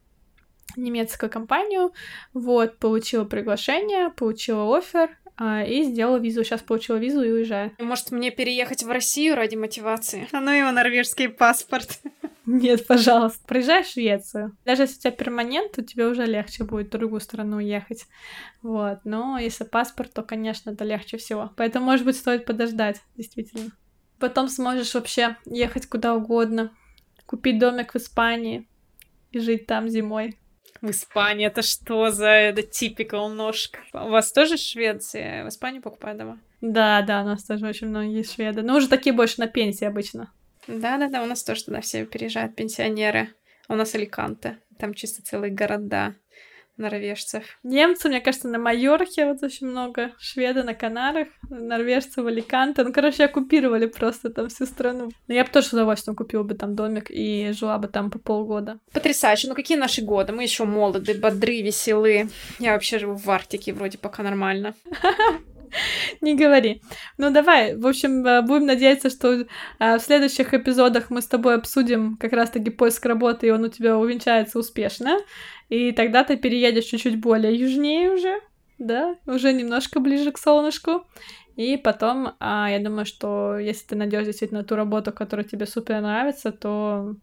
немецкую 0.76 1.30
компанию, 1.30 1.92
вот, 2.34 2.78
получила 2.78 3.26
приглашение, 3.26 4.10
получила 4.10 4.78
офер, 4.78 5.10
а, 5.42 5.64
и 5.64 5.84
сделала 5.84 6.18
визу. 6.18 6.44
Сейчас 6.44 6.62
получила 6.62 6.98
визу 6.98 7.22
и 7.22 7.32
уезжаю. 7.32 7.72
Может, 7.80 8.12
мне 8.12 8.30
переехать 8.30 8.84
в 8.84 8.92
Россию 8.92 9.36
ради 9.36 9.56
мотивации? 9.56 10.28
А 10.34 10.42
ну 10.42 10.52
его 10.52 10.72
норвежский 10.72 11.30
паспорт. 11.30 12.02
Нет, 12.46 12.86
пожалуйста. 12.88 13.40
Приезжай 13.48 13.84
в 13.84 13.88
Швецию. 13.88 14.58
Даже 14.66 14.84
если 14.84 14.98
у 14.98 15.00
тебя 15.02 15.12
перманент, 15.12 15.72
то 15.72 15.84
тебе 15.84 16.08
уже 16.08 16.26
легче 16.26 16.64
будет 16.66 16.88
в 16.88 16.98
другую 16.98 17.22
страну 17.22 17.58
уехать. 17.58 18.08
Вот. 18.62 19.00
Но 19.06 19.38
если 19.38 19.64
паспорт, 19.64 20.14
то, 20.14 20.24
конечно, 20.24 20.72
это 20.72 20.84
легче 20.84 21.18
всего. 21.18 21.52
Поэтому, 21.56 21.86
может 21.86 22.06
быть, 22.06 22.18
стоит 22.18 22.46
подождать, 22.46 23.02
действительно. 23.16 23.72
Потом 24.20 24.50
сможешь 24.50 24.94
вообще 24.94 25.38
ехать 25.46 25.88
куда 25.88 26.16
угодно, 26.16 26.72
купить 27.26 27.60
домик 27.60 27.94
в 27.94 27.98
Испании 27.98 28.68
и 29.32 29.40
жить 29.40 29.66
там 29.66 29.88
зимой. 29.90 30.38
В 30.82 30.90
Испании 30.92 31.48
это 31.48 31.62
что 31.62 32.10
за 32.10 32.30
это 32.30 32.62
типикал 32.64 33.30
ножка? 33.30 33.80
У 33.94 34.10
вас 34.10 34.32
тоже 34.32 34.58
Швеция? 34.58 35.44
В 35.44 35.50
Испании 35.50 35.80
покупают 35.80 36.18
дома? 36.20 36.40
Да, 36.62 37.02
да, 37.02 37.22
у 37.22 37.26
нас 37.26 37.44
тоже 37.44 37.68
очень 37.68 37.88
многие 37.88 38.24
шведы. 38.24 38.62
Но 38.62 38.78
уже 38.78 38.88
такие 38.88 39.14
больше 39.14 39.40
на 39.40 39.48
пенсии 39.48 39.86
обычно. 39.86 40.32
Да-да-да, 40.68 41.24
у 41.24 41.26
нас 41.26 41.44
тоже 41.44 41.66
туда 41.66 41.82
все 41.82 42.06
переезжают, 42.06 42.56
пенсионеры. 42.56 43.30
У 43.68 43.76
нас 43.76 43.96
Аликанте, 43.96 44.58
там 44.78 44.94
чисто 44.94 45.22
целые 45.22 45.52
города 45.52 46.16
норвежцев. 46.80 47.44
Немцы, 47.64 48.10
мне 48.10 48.22
кажется, 48.22 48.48
на 48.48 48.58
Майорке 48.58 49.26
вот 49.26 49.44
очень 49.44 49.68
много, 49.68 50.12
шведы 50.18 50.64
на 50.64 50.74
Канарах, 50.74 51.28
норвежцы 51.50 52.22
в 52.22 52.28
Аликанте. 52.28 52.84
Ну, 52.84 52.94
короче, 52.94 53.26
оккупировали 53.26 53.86
просто 53.86 54.30
там 54.30 54.50
всю 54.50 54.66
страну. 54.66 55.12
Но 55.28 55.34
я 55.34 55.44
бы 55.44 55.50
тоже 55.50 55.68
с 55.68 55.74
удовольствием 55.74 56.16
купила 56.16 56.44
бы 56.44 56.56
там 56.56 56.76
домик 56.76 57.12
и 57.12 57.52
жила 57.52 57.78
бы 57.78 57.88
там 57.88 58.10
по 58.10 58.20
полгода. 58.20 58.80
Потрясающе. 58.94 59.50
Ну, 59.50 59.56
какие 59.56 59.78
наши 59.78 60.02
годы? 60.02 60.34
Мы 60.34 60.44
еще 60.44 60.66
молоды, 60.66 61.14
бодры, 61.14 61.62
веселы. 61.62 62.30
Я 62.60 62.74
вообще 62.74 63.00
живу 63.00 63.16
в 63.16 63.30
Арктике, 63.30 63.74
вроде 63.74 63.98
пока 63.98 64.24
нормально. 64.24 64.74
Не 66.22 66.36
говори. 66.36 66.82
Ну 67.18 67.32
давай, 67.32 67.76
в 67.76 67.86
общем, 67.86 68.26
э, 68.26 68.42
будем 68.42 68.66
надеяться, 68.66 69.10
что 69.10 69.34
э, 69.34 69.46
в 69.80 70.00
следующих 70.00 70.54
эпизодах 70.54 71.10
мы 71.10 71.22
с 71.22 71.28
тобой 71.28 71.56
обсудим 71.56 72.18
как 72.18 72.34
раз-таки 72.34 72.70
поиск 72.70 73.06
работы, 73.06 73.48
и 73.48 73.52
он 73.52 73.64
у 73.64 73.70
тебя 73.70 73.98
увенчается 73.98 74.60
успешно. 74.60 75.20
И 75.70 75.92
тогда 75.92 76.24
ты 76.24 76.36
переедешь 76.36 76.86
чуть-чуть 76.86 77.20
более 77.20 77.56
южнее 77.56 78.12
уже, 78.12 78.40
да, 78.78 79.16
уже 79.26 79.54
немножко 79.54 80.00
ближе 80.00 80.32
к 80.32 80.38
солнышку. 80.38 81.06
И 81.56 81.78
потом, 81.78 82.34
а, 82.40 82.70
я 82.72 82.80
думаю, 82.80 83.06
что 83.06 83.58
если 83.58 83.88
ты 83.88 83.96
найдешь 83.96 84.26
действительно 84.26 84.64
ту 84.64 84.76
работу, 84.76 85.12
которая 85.12 85.46
тебе 85.46 85.66
супер 85.66 86.02
нравится, 86.02 86.52
то 86.52 87.16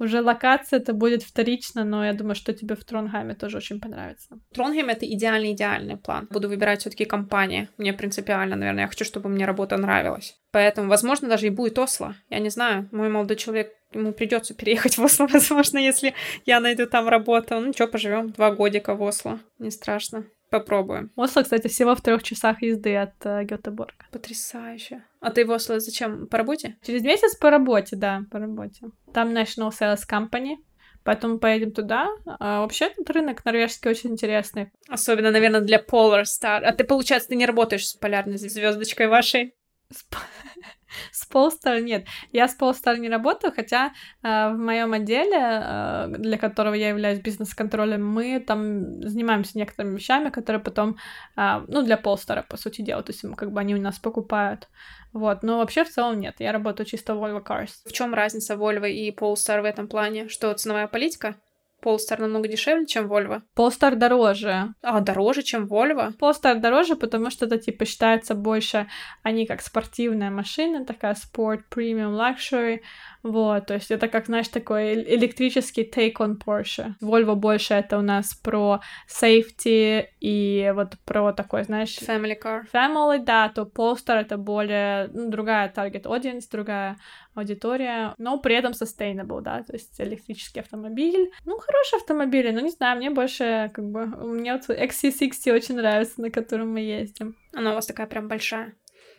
уже 0.00 0.22
локация 0.22 0.80
это 0.80 0.92
будет 0.92 1.22
вторично, 1.22 1.84
но 1.84 2.04
я 2.04 2.12
думаю, 2.12 2.34
что 2.34 2.52
тебе 2.52 2.74
в 2.74 2.84
Тронхайме 2.84 3.34
тоже 3.34 3.58
очень 3.58 3.80
понравится. 3.80 4.38
Тронхайм— 4.52 4.88
это 4.88 5.06
идеальный-идеальный 5.06 5.96
план. 5.96 6.26
Буду 6.30 6.48
выбирать 6.48 6.80
все 6.80 6.90
таки 6.90 7.04
компании. 7.04 7.68
Мне 7.76 7.92
принципиально, 7.92 8.56
наверное, 8.56 8.84
я 8.84 8.88
хочу, 8.88 9.04
чтобы 9.04 9.28
мне 9.28 9.44
работа 9.44 9.76
нравилась. 9.76 10.36
Поэтому, 10.52 10.88
возможно, 10.88 11.28
даже 11.28 11.46
и 11.46 11.50
будет 11.50 11.78
Осло. 11.78 12.16
Я 12.30 12.38
не 12.38 12.50
знаю, 12.50 12.88
мой 12.92 13.08
молодой 13.08 13.36
человек, 13.36 13.72
ему 13.92 14.12
придется 14.12 14.54
переехать 14.54 14.96
в 14.98 15.04
Осло, 15.04 15.26
возможно, 15.32 15.78
если 15.78 16.14
я 16.46 16.60
найду 16.60 16.86
там 16.86 17.08
работу. 17.08 17.60
Ну, 17.60 17.72
что, 17.72 17.86
поживем 17.86 18.30
два 18.30 18.50
годика 18.50 18.94
в 18.94 19.02
Осло. 19.02 19.38
Не 19.58 19.70
страшно. 19.70 20.24
Попробуем. 20.50 21.12
Осло, 21.14 21.42
кстати, 21.42 21.68
всего 21.68 21.94
в 21.94 22.00
трех 22.00 22.24
часах 22.24 22.60
езды 22.60 22.96
от 22.96 23.14
э, 23.24 23.44
Гетеборга. 23.44 24.04
Потрясающе. 24.10 25.04
А 25.20 25.30
ты 25.30 25.46
в 25.46 25.50
Осло 25.52 25.78
зачем? 25.78 26.26
По 26.26 26.38
работе? 26.38 26.76
Через 26.82 27.02
месяц 27.02 27.36
по 27.36 27.50
работе, 27.50 27.94
да, 27.94 28.22
по 28.32 28.40
работе. 28.40 28.88
Там 29.14 29.28
National 29.30 29.70
Sales 29.70 30.00
Company, 30.10 30.56
поэтому 31.04 31.38
поедем 31.38 31.70
туда. 31.70 32.08
А 32.26 32.62
вообще 32.62 32.86
этот 32.86 33.08
рынок 33.10 33.44
норвежский 33.44 33.88
очень 33.90 34.10
интересный. 34.10 34.72
Особенно, 34.88 35.30
наверное, 35.30 35.60
для 35.60 35.78
Polar 35.78 36.24
Star. 36.24 36.62
А 36.64 36.72
ты, 36.72 36.82
получается, 36.82 37.28
ты 37.28 37.36
не 37.36 37.46
работаешь 37.46 37.86
с 37.86 37.94
полярной 37.94 38.36
звездочкой 38.36 39.06
вашей? 39.06 39.54
С 39.92 40.04
Polestar 41.32 41.80
нет. 41.80 42.06
Я 42.32 42.48
с 42.48 42.56
Polestar 42.58 42.98
не 42.98 43.08
работаю, 43.08 43.52
хотя 43.52 43.92
э, 44.22 44.52
в 44.52 44.58
моем 44.58 44.92
отделе, 44.92 45.38
э, 45.40 46.14
для 46.18 46.38
которого 46.38 46.74
я 46.74 46.88
являюсь 46.88 47.20
бизнес-контролем, 47.20 48.06
мы 48.06 48.40
там 48.40 49.02
занимаемся 49.02 49.58
некоторыми 49.58 49.96
вещами, 49.96 50.30
которые 50.30 50.62
потом, 50.62 50.96
э, 51.36 51.64
ну, 51.68 51.82
для 51.82 51.96
Polestar, 51.96 52.44
по 52.48 52.56
сути 52.56 52.82
дела, 52.82 53.02
то 53.02 53.12
есть 53.12 53.24
как 53.36 53.52
бы 53.52 53.60
они 53.60 53.74
у 53.74 53.80
нас 53.80 53.98
покупают. 53.98 54.68
Вот, 55.12 55.42
но 55.42 55.58
вообще 55.58 55.84
в 55.84 55.90
целом 55.90 56.20
нет, 56.20 56.36
я 56.38 56.52
работаю 56.52 56.86
чисто 56.86 57.14
Volvo 57.14 57.44
Cars. 57.44 57.70
В 57.84 57.92
чем 57.92 58.14
разница 58.14 58.54
Volvo 58.54 58.88
и 58.88 59.10
Polestar 59.10 59.62
в 59.62 59.64
этом 59.64 59.88
плане? 59.88 60.28
Что, 60.28 60.52
ценовая 60.54 60.86
политика? 60.86 61.36
Polestar 61.82 62.20
намного 62.20 62.48
дешевле, 62.48 62.86
чем 62.86 63.06
Volvo? 63.06 63.42
Polestar 63.56 63.94
дороже. 63.96 64.74
А, 64.82 65.00
дороже, 65.00 65.42
чем 65.42 65.66
Volvo? 65.66 66.12
Polestar 66.18 66.60
дороже, 66.60 66.96
потому 66.96 67.30
что 67.30 67.46
это, 67.46 67.58
типа, 67.58 67.84
считается 67.84 68.34
больше, 68.34 68.86
они 69.22 69.46
как 69.46 69.62
спортивная 69.62 70.30
машина, 70.30 70.84
такая 70.84 71.14
спорт, 71.14 71.68
премиум, 71.68 72.14
luxury, 72.14 72.80
вот, 73.22 73.66
то 73.66 73.74
есть 73.74 73.90
это 73.90 74.08
как, 74.08 74.26
знаешь, 74.26 74.48
такой 74.48 74.94
электрический 74.94 75.82
take 75.82 76.14
on 76.18 76.38
Porsche. 76.38 76.94
Volvo 77.02 77.34
больше 77.34 77.74
это 77.74 77.98
у 77.98 78.02
нас 78.02 78.34
про 78.34 78.80
safety 79.08 80.04
и 80.20 80.72
вот 80.74 80.94
про 81.04 81.32
такой, 81.32 81.64
знаешь... 81.64 81.98
Family 81.98 82.36
car. 82.42 82.62
Family, 82.72 83.18
да, 83.22 83.48
то 83.48 83.62
Polestar 83.62 84.20
это 84.20 84.38
более, 84.38 85.08
ну, 85.12 85.30
другая 85.30 85.72
target 85.74 86.04
audience, 86.04 86.44
другая 86.50 86.96
аудитория, 87.34 88.14
но 88.18 88.38
при 88.38 88.54
этом 88.54 88.72
sustainable, 88.72 89.40
да, 89.40 89.62
то 89.62 89.72
есть 89.72 90.00
электрический 90.00 90.60
автомобиль. 90.60 91.30
Ну, 91.44 91.58
хороший 91.58 91.96
автомобиль, 91.96 92.52
но 92.52 92.60
не 92.60 92.70
знаю, 92.70 92.96
мне 92.96 93.10
больше, 93.10 93.70
как 93.72 93.84
бы, 93.88 94.06
мне 94.06 94.52
вот 94.52 94.68
XC60 94.68 95.54
очень 95.54 95.76
нравится, 95.76 96.20
на 96.20 96.30
котором 96.30 96.72
мы 96.72 96.80
ездим. 96.80 97.36
Она 97.52 97.72
у 97.72 97.74
вас 97.74 97.86
такая 97.86 98.06
прям 98.06 98.28
большая. 98.28 98.74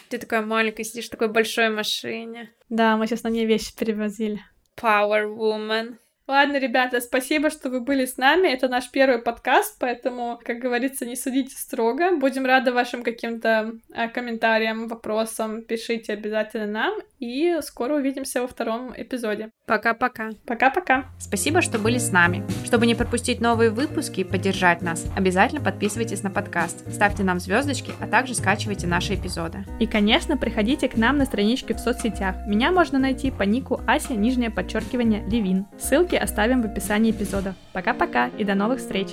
Ты 0.10 0.17
такая 0.17 0.41
маленькая, 0.41 0.84
сидишь 0.84 1.08
в 1.08 1.12
такой 1.12 1.30
большой 1.30 1.69
машине. 1.69 2.54
Да, 2.69 2.97
мы 2.97 3.08
сейчас 3.08 3.24
на 3.24 3.30
ней 3.30 3.45
вещи 3.45 3.76
перевозили. 3.76 4.41
Power 4.76 5.26
Woman. 5.26 5.97
Ладно, 6.28 6.58
ребята, 6.58 7.02
спасибо, 7.02 7.50
что 7.50 7.70
вы 7.70 7.82
были 7.82 8.06
с 8.06 8.18
нами. 8.18 8.48
Это 8.48 8.68
наш 8.68 8.90
первый 8.90 9.20
подкаст, 9.20 9.78
поэтому, 9.80 10.40
как 10.44 10.60
говорится, 10.60 11.06
не 11.06 11.16
судите 11.16 11.56
строго. 11.56 12.16
Будем 12.18 12.46
рады 12.46 12.72
вашим 12.72 13.04
каким-то 13.04 13.74
а, 13.94 14.08
комментариям, 14.08 14.88
вопросам. 14.88 15.62
Пишите 15.64 16.14
обязательно 16.14 16.68
нам. 16.68 16.94
И 17.20 17.58
скоро 17.62 17.96
увидимся 17.96 18.42
во 18.42 18.48
втором 18.48 18.94
эпизоде. 18.96 19.52
Пока-пока. 19.68 20.30
Пока-пока. 20.46 21.06
Спасибо, 21.20 21.62
что 21.62 21.80
были 21.80 21.98
с 21.98 22.12
нами. 22.12 22.44
Чтобы 22.66 22.88
не 22.88 22.96
пропустить 22.96 23.42
новые 23.42 23.70
выпуски 23.70 24.22
и 24.22 24.24
поддержать 24.24 24.82
нас, 24.82 25.06
обязательно 25.16 25.62
подписывайтесь 25.62 26.24
на 26.24 26.32
подкаст, 26.32 26.92
ставьте 26.92 27.24
нам 27.24 27.40
звездочки, 27.40 27.94
а 28.00 28.08
также 28.08 28.36
скачивайте 28.36 28.88
наши 28.88 29.16
эпизоды. 29.16 29.66
И, 29.80 29.88
конечно, 29.88 30.38
приходите 30.38 30.88
к 30.90 30.98
нам 30.98 31.18
на 31.18 31.26
страничке 31.26 31.74
в 31.74 31.80
соцсетях. 31.80 32.36
Меня 32.48 32.72
можно 32.72 33.00
найти 33.00 33.32
по 33.32 33.44
нику 33.44 33.82
Ася, 33.88 34.14
нижнее 34.14 34.50
подчеркивание, 34.50 35.24
Левин. 35.28 35.68
Ссылки 36.12 36.24
оставим 36.24 36.62
в 36.62 36.65
описании 36.65 37.12
эпизода. 37.12 37.56
Пока-пока 37.71 38.28
и 38.38 38.43
до 38.43 38.54
новых 38.54 38.80
встреч! 38.80 39.12